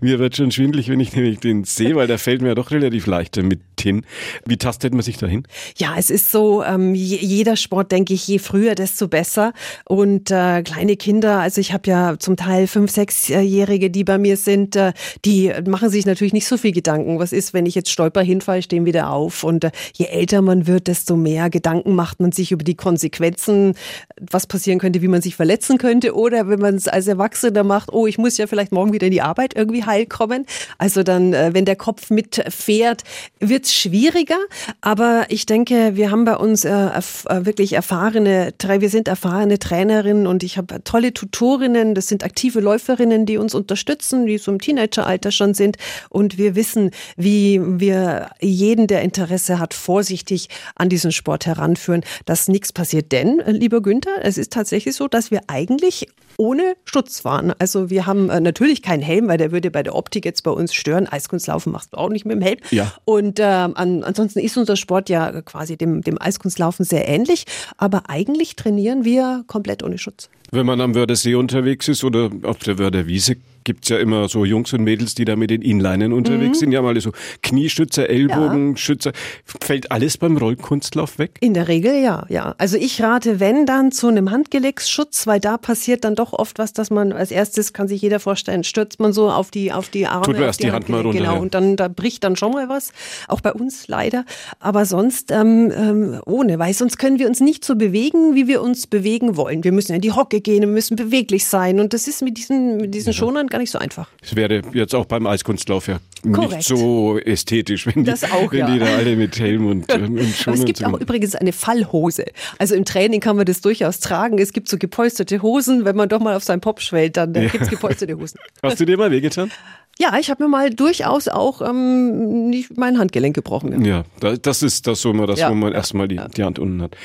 mir, 0.01 0.19
wird 0.19 0.37
schon 0.37 0.51
schwindlig, 0.51 0.89
wenn 0.89 1.01
ich 1.01 1.15
nämlich 1.15 1.41
den 1.41 1.65
sehe, 1.65 1.95
weil 1.97 2.07
der 2.07 2.19
fällt 2.19 2.43
mir 2.43 2.49
ja 2.49 2.55
doch 2.55 2.71
relativ 2.71 3.07
leicht 3.07 3.37
mit 3.37 3.61
hin. 3.81 4.05
Wie 4.47 4.57
tastet 4.57 4.93
man 4.93 5.03
sich 5.03 5.19
dahin? 5.19 5.47
Ja, 5.77 5.95
es 5.97 6.11
ist 6.11 6.33
so, 6.33 6.65
ähm, 6.65 6.95
jeder 6.95 7.57
Sport, 7.57 7.93
denke 7.93 8.15
ich, 8.15 8.27
je 8.27 8.39
früher, 8.39 8.75
desto 8.75 9.09
besser. 9.09 9.53
Und 9.85 10.31
äh, 10.31 10.63
kleine 10.63 10.97
Kinder, 10.97 11.44
also 11.45 11.61
ich 11.61 11.75
habe 11.75 11.89
ja 11.91 12.17
zum 12.19 12.37
Teil 12.37 12.67
fünf, 12.67 12.91
sechsjährige, 12.91 13.91
die 13.91 14.03
bei 14.03 14.17
mir 14.17 14.39
sind, 14.39 14.77
äh, 14.77 14.95
die 15.27 15.53
machen 15.67 15.91
sich 15.91 16.07
natürlich 16.07 16.33
nicht 16.33 16.47
so 16.47 16.57
viel 16.57 16.73
Gedanken. 16.73 17.19
Was 17.19 17.33
ist, 17.33 17.53
wenn 17.53 17.67
ich 17.67 17.75
jetzt 17.75 17.91
stolper 17.91 18.23
hinfall, 18.23 18.63
stehen 18.63 18.87
wieder 18.87 19.11
auf. 19.11 19.45
Und 19.45 19.65
äh, 19.65 19.71
je 19.93 20.07
älter 20.07 20.41
man 20.41 20.67
wird, 20.67 20.87
desto 20.87 21.17
mehr 21.17 21.51
Gedanken 21.51 21.95
macht 21.95 22.19
man 22.21 22.33
sich 22.33 22.51
über 22.51 22.65
die 22.65 22.77
Konsequenzen, 22.77 23.75
was 24.19 24.47
passieren 24.47 24.79
könnte, 24.79 25.03
wie 25.03 25.09
man 25.09 25.21
sich 25.21 25.37
verletzen 25.37 25.77
könnte. 25.77 26.15
Oder 26.15 26.49
wenn 26.49 26.61
man 26.61 26.77
es 26.77 26.89
als 26.89 27.09
Erwachsener 27.09 27.63
macht, 27.63 27.93
oh, 27.93 28.07
ich 28.07 28.17
muss 28.17 28.39
ja 28.39 28.47
vielleicht 28.47 28.73
morgen 28.73 28.95
wieder 28.95 29.09
in 29.09 29.13
die 29.13 29.21
Arbeit 29.21 29.55
irgendwie 29.55 29.85
heil 29.85 30.07
kommen. 30.07 30.47
Also 30.79 31.03
dann, 31.03 31.35
äh, 31.35 31.51
wenn 31.53 31.67
der 31.67 31.77
Kopf 31.77 32.09
mitfährt, 32.09 33.03
wird 33.39 33.67
es 33.67 33.75
schwieriger. 33.75 34.39
Aber 34.81 35.27
ich 35.29 35.45
denke, 35.45 35.95
wir 35.95 36.11
haben 36.11 36.25
bei 36.25 36.37
uns 36.37 36.65
wirklich 36.65 37.75
erfahrene, 37.75 38.55
wir 38.79 38.89
sind 38.89 39.09
erfahrene 39.09 39.59
Trainerinnen 39.59 40.27
und 40.27 40.43
ich 40.43 40.57
habe 40.57 40.83
tolle 40.85 41.13
Tutorinnen, 41.35 41.97
das 41.97 42.07
sind 42.07 42.23
aktive 42.23 42.61
Läuferinnen, 42.61 43.27
die 43.27 43.39
uns 43.39 43.57
unterstützen, 43.57 44.25
die 44.25 44.39
so 44.39 44.53
im 44.53 44.61
Teenageralter 44.61 45.33
schon 45.33 45.53
sind. 45.53 45.79
Und 46.09 46.39
wir 46.39 46.55
wissen, 46.55 46.93
wie 47.17 47.61
wir 47.61 48.31
jeden, 48.41 48.87
der 48.87 49.03
Interesse 49.03 49.59
hat, 49.59 49.75
vorsichtig 49.75 50.49
an 50.77 50.89
diesen 50.89 51.11
Sport 51.11 51.47
heranführen, 51.47 52.05
dass 52.25 52.47
nichts 52.47 52.73
passiert. 52.73 53.11
Denn, 53.11 53.41
äh, 53.41 53.51
lieber 53.51 53.83
Günther, 53.83 54.13
es 54.23 54.39
ist 54.39 54.53
tatsächlich 54.53 54.95
so, 54.95 55.09
dass 55.09 55.33
wir 55.33 55.41
eigentlich 55.49 56.07
ohne 56.37 56.77
Schutz 56.85 57.21
fahren. 57.21 57.53
Also 57.59 57.91
wir 57.91 58.07
haben 58.07 58.31
äh, 58.31 58.41
natürlich 58.41 58.83
keinen 58.83 59.03
Helm, 59.03 59.29
weil 59.29 59.39
der 59.39 59.53
würde 59.53 59.71
bei 59.71 59.83
der 59.83 59.95
Optik 59.95 60.25
jetzt 60.25 60.43
bei 60.43 60.51
uns 60.51 60.75
stören. 60.75 61.07
Eiskunstlaufen 61.07 61.73
machst 61.73 61.93
du 61.93 61.97
auch 61.97 62.09
nicht 62.09 62.25
mit 62.25 62.37
dem 62.37 62.43
Helm. 62.43 62.59
Ja. 62.71 62.93
Und 63.05 63.39
äh, 63.39 63.43
an, 63.43 64.03
ansonsten 64.05 64.39
ist 64.41 64.57
unser 64.57 64.77
Sport 64.77 65.09
ja 65.09 65.43
quasi 65.43 65.77
dem, 65.77 66.03
dem 66.03 66.21
Eiskunstlaufen 66.21 66.85
sehr 66.85 67.09
ähnlich. 67.09 67.45
Aber 67.77 68.05
eigentlich 68.09 68.57
trainieren 68.57 69.05
wir 69.05 69.45
komplett 69.47 69.83
ohne 69.83 69.99
Schutz. 69.99 70.29
Wenn 70.51 70.67
man 70.67 70.81
am 70.81 70.95
Wörthersee 70.95 71.35
unterwegs 71.35 71.89
ist 71.89 72.05
oder 72.05 72.31
auf 72.43 72.59
der 72.59 72.79
Wörderwiese, 72.79 73.37
gibt's 73.65 73.89
ja 73.89 73.99
immer 73.99 74.29
so 74.29 74.45
Jungs 74.45 74.73
und 74.73 74.85
Mädels, 74.85 75.15
die 75.15 75.25
da 75.25 75.37
mit 75.37 75.51
den 75.51 75.63
Inlinen 75.63 76.13
unterwegs 76.13 76.59
mhm. 76.59 76.61
sind. 76.61 76.73
Ja, 76.73 76.83
mal 76.83 76.99
so 77.01 77.13
Knieschützer, 77.43 78.09
Ellbogenschützer. 78.09 79.11
Ja. 79.11 79.55
Fällt 79.61 79.91
alles 79.91 80.19
beim 80.19 80.37
Rollkunstlauf 80.37 81.19
weg? 81.19 81.39
In 81.41 81.55
der 81.55 81.69
Regel 81.69 82.03
ja, 82.03 82.27
ja. 82.29 82.55
Also 82.59 82.77
ich 82.77 83.03
rate, 83.03 83.41
wenn 83.41 83.67
dann 83.67 83.91
zu 83.91 84.09
einem 84.09 84.31
Handgelenksschutz, 84.31 85.27
weil 85.27 85.41
da 85.41 85.57
passiert 85.57 86.05
dann 86.05 86.15
doch 86.15 86.33
oft 86.33 86.59
was, 86.59 86.73
dass 86.73 86.91
man 86.91 87.13
als 87.13 87.31
erstes 87.31 87.73
kann 87.73 87.89
sich 87.89 88.03
jeder 88.03 88.21
vorstellen, 88.21 88.65
stürzt 88.65 89.01
man 89.01 89.13
so 89.13 89.31
auf 89.31 89.51
die 89.51 89.73
auf 89.73 89.89
die 89.89 90.07
Arme, 90.07 90.27
Tut 90.27 90.39
mir 90.39 90.45
erst 90.45 90.61
die, 90.61 90.67
die 90.67 90.73
Hand 90.73 90.89
mal 90.89 91.01
runter. 91.01 91.19
Genau, 91.19 91.41
und 91.41 91.55
dann 91.55 91.77
da 91.77 91.89
bricht 91.89 92.25
dann 92.25 92.37
schon 92.37 92.53
mal 92.53 92.69
was. 92.69 92.93
Auch 93.29 93.41
bei 93.41 93.53
uns 93.53 93.89
leider. 93.89 94.25
Aber 94.61 94.85
sonst 94.85 95.31
ähm, 95.31 95.73
ähm, 95.75 96.21
ohne, 96.27 96.59
weil 96.59 96.75
sonst 96.75 96.99
können 96.99 97.19
wir 97.19 97.29
uns 97.29 97.41
nicht 97.41 97.65
so 97.65 97.77
bewegen, 97.77 98.35
wie 98.35 98.47
wir 98.47 98.63
uns 98.63 98.87
bewegen 98.87 99.37
wollen. 99.37 99.65
Wir 99.65 99.73
müssen 99.73 99.95
in 99.95 100.01
die 100.01 100.13
Hocke 100.13 100.41
gehen, 100.41 100.61
wir 100.61 100.69
müssen 100.69 100.97
beweglich 100.97 101.47
sein 101.47 101.81
und 101.81 101.93
das 101.95 102.07
ist 102.07 102.23
mit 102.23 102.37
diesen 102.37 102.77
mit 102.77 102.95
diesen 102.95 103.13
ja. 103.13 103.19
Schonern 103.19 103.49
gar 103.55 103.61
nicht 103.61 103.71
so 103.71 103.79
einfach. 103.79 104.09
Es 104.21 104.35
wäre 104.35 104.63
jetzt 104.73 104.97
auch 104.97 105.05
beim 105.05 105.29
Eiskunstlauf 105.29 105.87
ja 105.87 106.01
Korrekt. 106.23 106.57
nicht 106.57 106.67
so 106.67 107.21
ästhetisch, 107.21 107.87
wenn, 107.87 108.03
die, 108.03 108.11
auch, 108.11 108.51
wenn 108.51 108.59
ja. 108.59 108.67
die, 108.67 108.81
da 108.81 108.87
alle 108.87 109.15
mit 109.15 109.39
Helm 109.39 109.69
und, 109.69 109.93
und 109.95 110.19
Aber 110.45 110.57
Es 110.57 110.65
gibt 110.65 110.85
auch 110.85 111.01
übrigens 111.01 111.37
eine 111.37 111.53
Fallhose. 111.53 112.25
Also 112.59 112.75
im 112.75 112.85
Training 112.85 113.21
kann 113.21 113.37
man 113.37 113.47
das 113.47 113.61
durchaus 113.61 114.01
tragen. 114.01 114.39
Es 114.39 114.53
gibt 114.53 114.69
so 114.69 114.77
gepolsterte 114.77 115.41
Hosen. 115.41 115.85
Wenn 115.85 115.95
man 115.95 116.09
doch 116.09 116.19
mal 116.19 116.35
auf 116.35 116.43
seinen 116.43 116.63
Pop 116.63 116.81
schwellt, 116.81 117.17
dann 117.17 117.33
ja. 117.33 117.47
gibt 117.47 117.63
es 117.63 117.71
gepolsterte 117.71 118.19
Hosen. 118.19 118.41
Hast 118.65 118.81
du 118.81 118.87
dir 118.87 118.99
mal 118.99 119.13
wehgetan? 119.13 119.53
Ja, 120.01 120.19
ich 120.19 120.31
habe 120.31 120.43
mir 120.43 120.49
mal 120.49 120.71
durchaus 120.71 121.29
auch 121.29 121.63
ähm, 121.63 122.49
nicht 122.49 122.77
mein 122.77 122.99
Handgelenk 122.99 123.37
gebrochen. 123.37 123.85
Ja, 123.85 124.03
das 124.19 124.65
ist 124.65 124.89
das 124.89 125.01
so 125.01 125.13
immer 125.13 125.29
das, 125.29 125.39
ja. 125.39 125.49
wo 125.49 125.55
man 125.55 125.73
erstmal 125.73 126.09
die, 126.09 126.21
die 126.37 126.43
Hand 126.43 126.59
unten 126.59 126.83
hat. 126.83 126.97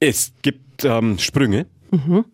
Es 0.00 0.32
gibt 0.42 0.84
ähm, 0.84 1.18
Sprünge. 1.18 1.64
Mhm. 1.90 2.26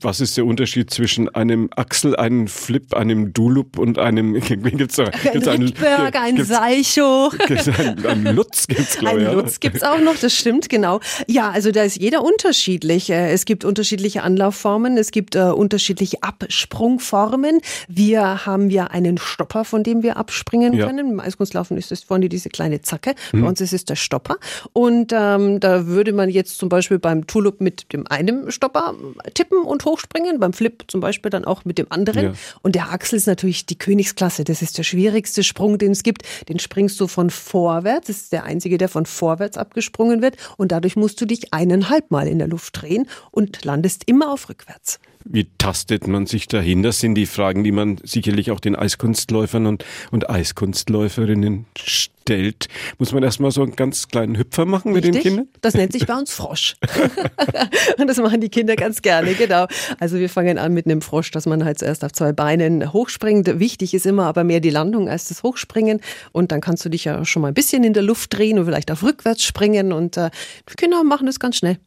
Was 0.00 0.20
ist 0.20 0.36
der 0.36 0.46
Unterschied 0.46 0.90
zwischen 0.90 1.28
einem 1.28 1.68
Axel, 1.76 2.16
einem 2.16 2.48
Flip, 2.48 2.94
einem 2.94 3.32
Dulup 3.32 3.78
und 3.78 3.98
einem 3.98 4.34
gibt's 4.40 4.96
da, 4.96 5.10
gibt's 5.32 5.48
ein 5.48 5.62
Rickberg, 5.62 6.16
ein 6.16 6.36
gibt's, 6.36 6.50
Seicho. 6.50 7.30
Gibt's 7.46 7.68
ein, 7.68 8.04
ein 8.06 8.24
Lutz 8.34 8.66
gibt's 8.66 8.98
glaube 8.98 9.22
ich. 9.22 9.28
Ein 9.28 9.34
Lutz 9.34 9.60
gibt's 9.60 9.82
auch 9.82 10.00
noch, 10.00 10.16
das 10.16 10.34
stimmt 10.34 10.68
genau. 10.68 11.00
Ja, 11.26 11.50
also 11.50 11.70
da 11.70 11.82
ist 11.82 11.96
jeder 11.96 12.24
unterschiedlich. 12.24 13.10
Äh, 13.10 13.32
es 13.32 13.44
gibt 13.44 13.64
unterschiedliche 13.64 14.22
Anlaufformen, 14.22 14.96
es 14.96 15.10
gibt 15.10 15.36
uh, 15.36 15.52
unterschiedliche 15.54 16.22
Absprungformen. 16.22 17.60
Wir 17.88 18.46
haben 18.46 18.70
ja 18.70 18.86
einen 18.86 19.18
Stopper, 19.18 19.64
von 19.64 19.82
dem 19.82 20.02
wir 20.02 20.16
abspringen 20.16 20.72
ja. 20.74 20.86
können. 20.86 21.12
Im 21.12 21.20
Eiskunstlaufen 21.20 21.76
ist 21.76 21.92
es 21.92 22.02
vorne 22.02 22.28
diese 22.28 22.48
kleine 22.48 22.82
Zacke. 22.82 23.14
Hm. 23.30 23.42
Bei 23.42 23.48
uns 23.48 23.60
ist 23.60 23.72
es 23.72 23.84
der 23.84 23.96
Stopper. 23.96 24.36
Und 24.72 25.12
ähm, 25.12 25.60
da 25.60 25.86
würde 25.86 26.12
man 26.12 26.28
jetzt 26.28 26.58
zum 26.58 26.68
Beispiel 26.68 26.98
beim 26.98 27.26
Tulup 27.26 27.60
mit 27.60 27.92
dem 27.92 28.06
einen 28.06 28.50
Stopper 28.50 28.94
tippen 29.34 29.62
und 29.62 29.81
hochspringen, 29.84 30.40
beim 30.40 30.52
Flip 30.52 30.84
zum 30.88 31.00
Beispiel 31.00 31.30
dann 31.30 31.44
auch 31.44 31.64
mit 31.64 31.78
dem 31.78 31.86
anderen. 31.90 32.24
Ja. 32.24 32.32
Und 32.62 32.74
der 32.74 32.92
Axel 32.92 33.16
ist 33.16 33.26
natürlich 33.26 33.66
die 33.66 33.78
Königsklasse. 33.78 34.44
Das 34.44 34.62
ist 34.62 34.78
der 34.78 34.82
schwierigste 34.82 35.42
Sprung, 35.42 35.78
den 35.78 35.92
es 35.92 36.02
gibt. 36.02 36.22
Den 36.48 36.58
springst 36.58 37.00
du 37.00 37.06
von 37.06 37.30
vorwärts. 37.30 38.06
Das 38.06 38.16
ist 38.16 38.32
der 38.32 38.44
einzige, 38.44 38.78
der 38.78 38.88
von 38.88 39.06
vorwärts 39.06 39.56
abgesprungen 39.56 40.22
wird. 40.22 40.36
Und 40.56 40.72
dadurch 40.72 40.96
musst 40.96 41.20
du 41.20 41.26
dich 41.26 41.52
eineinhalb 41.52 42.10
Mal 42.10 42.28
in 42.28 42.38
der 42.38 42.48
Luft 42.48 42.80
drehen 42.80 43.08
und 43.30 43.64
landest 43.64 44.02
immer 44.06 44.32
auf 44.32 44.48
rückwärts. 44.48 44.98
Wie 45.24 45.48
tastet 45.58 46.06
man 46.06 46.26
sich 46.26 46.48
dahin? 46.48 46.82
Das 46.82 47.00
sind 47.00 47.14
die 47.14 47.26
Fragen, 47.26 47.64
die 47.64 47.72
man 47.72 47.98
sicherlich 48.02 48.50
auch 48.50 48.60
den 48.60 48.76
Eiskunstläufern 48.76 49.66
und, 49.66 49.84
und 50.10 50.28
Eiskunstläuferinnen 50.28 51.66
stellt. 51.78 52.68
Muss 52.98 53.12
man 53.12 53.22
erstmal 53.22 53.50
so 53.50 53.62
einen 53.62 53.76
ganz 53.76 54.08
kleinen 54.08 54.38
Hüpfer 54.38 54.64
machen 54.64 54.92
Richtig? 54.92 55.14
mit 55.14 55.14
den 55.14 55.22
Kindern? 55.22 55.48
Das 55.60 55.74
nennt 55.74 55.92
sich 55.92 56.06
bei 56.06 56.14
uns 56.14 56.32
Frosch. 56.32 56.76
und 57.98 58.06
das 58.06 58.18
machen 58.18 58.40
die 58.40 58.48
Kinder 58.48 58.76
ganz 58.76 59.02
gerne, 59.02 59.34
genau. 59.34 59.66
Also 59.98 60.18
wir 60.18 60.28
fangen 60.28 60.58
an 60.58 60.72
mit 60.72 60.86
einem 60.86 61.02
Frosch, 61.02 61.30
dass 61.30 61.46
man 61.46 61.64
halt 61.64 61.78
zuerst 61.78 62.04
auf 62.04 62.12
zwei 62.12 62.32
Beinen 62.32 62.92
hochspringt. 62.92 63.58
Wichtig 63.58 63.94
ist 63.94 64.06
immer 64.06 64.26
aber 64.26 64.44
mehr 64.44 64.60
die 64.60 64.70
Landung 64.70 65.08
als 65.08 65.28
das 65.28 65.42
Hochspringen. 65.42 66.00
Und 66.32 66.52
dann 66.52 66.60
kannst 66.60 66.84
du 66.84 66.88
dich 66.88 67.04
ja 67.04 67.24
schon 67.24 67.42
mal 67.42 67.48
ein 67.48 67.54
bisschen 67.54 67.84
in 67.84 67.92
der 67.92 68.02
Luft 68.02 68.36
drehen 68.36 68.58
und 68.58 68.66
vielleicht 68.66 68.90
auf 68.90 69.02
rückwärts 69.02 69.44
springen. 69.44 69.92
Und 69.92 70.16
äh, 70.16 70.30
Kinder 70.76 71.04
machen 71.04 71.26
das 71.26 71.40
ganz 71.40 71.56
schnell. 71.56 71.78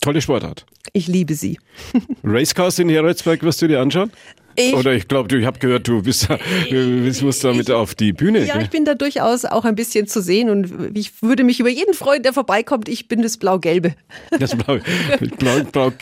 Tolle 0.00 0.20
Sportart. 0.20 0.66
Ich 0.92 1.08
liebe 1.08 1.34
sie. 1.34 1.58
Racecars 2.24 2.78
in 2.78 2.88
Heroldsberg 2.88 3.42
wirst 3.42 3.62
du 3.62 3.68
dir 3.68 3.80
anschauen? 3.80 4.10
Ich, 4.58 4.74
Oder 4.74 4.94
ich 4.94 5.06
glaube, 5.06 5.36
ich 5.36 5.44
habe 5.44 5.58
gehört, 5.58 5.86
du 5.86 6.02
bist 6.02 6.30
da, 6.30 6.38
du 6.70 7.12
musst 7.22 7.44
damit 7.44 7.68
ich, 7.68 7.74
auf 7.74 7.94
die 7.94 8.14
Bühne. 8.14 8.44
Ja, 8.44 8.58
ich 8.58 8.70
bin 8.70 8.86
da 8.86 8.94
durchaus 8.94 9.44
auch 9.44 9.66
ein 9.66 9.74
bisschen 9.74 10.06
zu 10.06 10.22
sehen 10.22 10.48
und 10.48 10.96
ich 10.96 11.22
würde 11.22 11.44
mich 11.44 11.60
über 11.60 11.68
jeden 11.68 11.92
freuen, 11.92 12.22
der 12.22 12.32
vorbeikommt. 12.32 12.88
Ich 12.88 13.06
bin 13.06 13.20
das 13.20 13.36
Blau-Gelbe. 13.36 13.94
Das 14.38 14.56
Blau-Gelbe 14.56 15.36
Blau, 15.36 15.60
Blau 15.90 15.92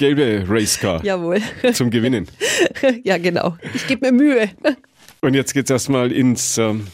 Racecar. 0.49 1.05
Jawohl. 1.05 1.41
Zum 1.73 1.91
Gewinnen. 1.91 2.29
Ja, 3.03 3.19
genau. 3.19 3.57
Ich 3.75 3.87
gebe 3.87 4.07
mir 4.07 4.13
Mühe. 4.13 4.51
Und 5.21 5.35
jetzt 5.35 5.53
geht's 5.53 5.71
erstmal 5.71 6.13
ins, 6.13 6.59
ähm, 6.59 6.87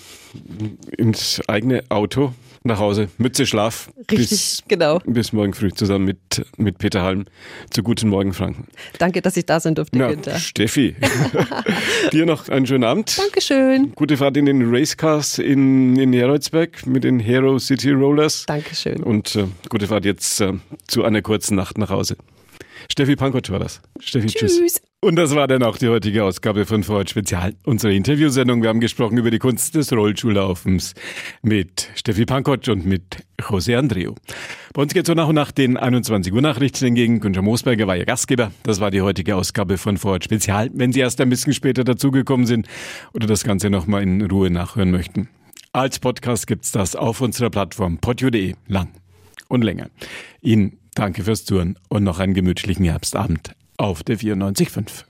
ins 0.96 1.40
eigene 1.46 1.82
Auto 1.88 2.32
nach 2.62 2.78
Hause. 2.78 3.08
Mütze, 3.18 3.46
Schlaf. 3.46 3.90
Richtig, 4.10 4.28
bis, 4.28 4.62
genau. 4.68 4.98
Bis 5.06 5.32
morgen 5.32 5.54
früh 5.54 5.70
zusammen 5.72 6.04
mit, 6.04 6.44
mit 6.56 6.78
Peter 6.78 7.02
Halm. 7.02 7.24
Zu 7.70 7.82
guten 7.82 8.08
Morgen, 8.08 8.32
Franken. 8.32 8.66
Danke, 8.98 9.22
dass 9.22 9.36
ich 9.36 9.46
da 9.46 9.60
sein 9.60 9.74
durfte, 9.74 9.98
Na, 9.98 10.08
Günther. 10.08 10.38
Steffi, 10.38 10.94
dir 12.12 12.26
noch 12.26 12.48
einen 12.48 12.66
schönen 12.66 12.84
Abend. 12.84 13.18
Dankeschön. 13.18 13.92
Gute 13.94 14.16
Fahrt 14.16 14.36
in 14.36 14.46
den 14.46 14.74
Racecars 14.74 15.38
in, 15.38 15.96
in 15.96 16.12
Heroldsberg 16.12 16.86
mit 16.86 17.04
den 17.04 17.18
Hero 17.18 17.58
City 17.58 17.92
Rollers. 17.92 18.44
Dankeschön. 18.46 19.02
Und 19.02 19.34
äh, 19.36 19.46
gute 19.68 19.86
Fahrt 19.86 20.04
jetzt 20.04 20.40
äh, 20.40 20.52
zu 20.86 21.04
einer 21.04 21.22
kurzen 21.22 21.56
Nacht 21.56 21.78
nach 21.78 21.90
Hause. 21.90 22.16
Steffi 22.90 23.16
Pankotsch 23.16 23.50
war 23.50 23.58
das. 23.58 23.80
Steffi, 24.00 24.26
tschüss. 24.26 24.58
tschüss. 24.58 24.82
Und 25.02 25.16
das 25.16 25.34
war 25.34 25.48
dann 25.48 25.62
auch 25.62 25.78
die 25.78 25.88
heutige 25.88 26.24
Ausgabe 26.24 26.66
von 26.66 26.82
Vorort 26.82 27.08
Spezial, 27.08 27.54
unsere 27.64 27.94
Interviewsendung. 27.94 28.60
Wir 28.60 28.68
haben 28.68 28.80
gesprochen 28.80 29.16
über 29.16 29.30
die 29.30 29.38
Kunst 29.38 29.74
des 29.74 29.90
Rollschuhlaufens 29.94 30.92
mit 31.40 31.88
Steffi 31.94 32.26
Pankotsch 32.26 32.68
und 32.68 32.84
mit 32.84 33.24
José 33.40 33.78
Andreu. 33.78 34.12
Bei 34.74 34.82
uns 34.82 34.92
geht 34.92 35.06
so 35.06 35.14
nach 35.14 35.28
und 35.28 35.36
nach 35.36 35.52
den 35.52 35.78
21 35.78 36.34
Uhr 36.34 36.42
Nachrichten 36.42 36.84
entgegen. 36.84 37.20
Günther 37.20 37.40
Moosberger 37.40 37.86
war 37.86 37.96
Ihr 37.96 38.04
Gastgeber. 38.04 38.52
Das 38.62 38.80
war 38.80 38.90
die 38.90 39.00
heutige 39.00 39.36
Ausgabe 39.36 39.78
von 39.78 39.96
Vorort 39.96 40.24
Spezial. 40.24 40.68
Wenn 40.74 40.92
Sie 40.92 41.00
erst 41.00 41.18
ein 41.22 41.30
bisschen 41.30 41.54
später 41.54 41.82
dazugekommen 41.82 42.44
sind 42.44 42.68
oder 43.14 43.26
das 43.26 43.42
Ganze 43.42 43.70
nochmal 43.70 44.02
in 44.02 44.20
Ruhe 44.30 44.50
nachhören 44.50 44.90
möchten. 44.90 45.30
Als 45.72 45.98
Podcast 45.98 46.46
gibt's 46.46 46.72
das 46.72 46.94
auf 46.94 47.22
unserer 47.22 47.48
Plattform 47.48 47.96
podio.de 47.96 48.54
lang 48.68 48.88
und 49.48 49.64
länger. 49.64 49.88
Ihnen 50.42 50.76
danke 50.94 51.24
fürs 51.24 51.46
Touren 51.46 51.78
und 51.88 52.04
noch 52.04 52.18
einen 52.18 52.34
gemütlichen 52.34 52.84
Herbstabend 52.84 53.54
auf 53.80 54.04
der 54.04 54.18
94.5. 54.18 55.09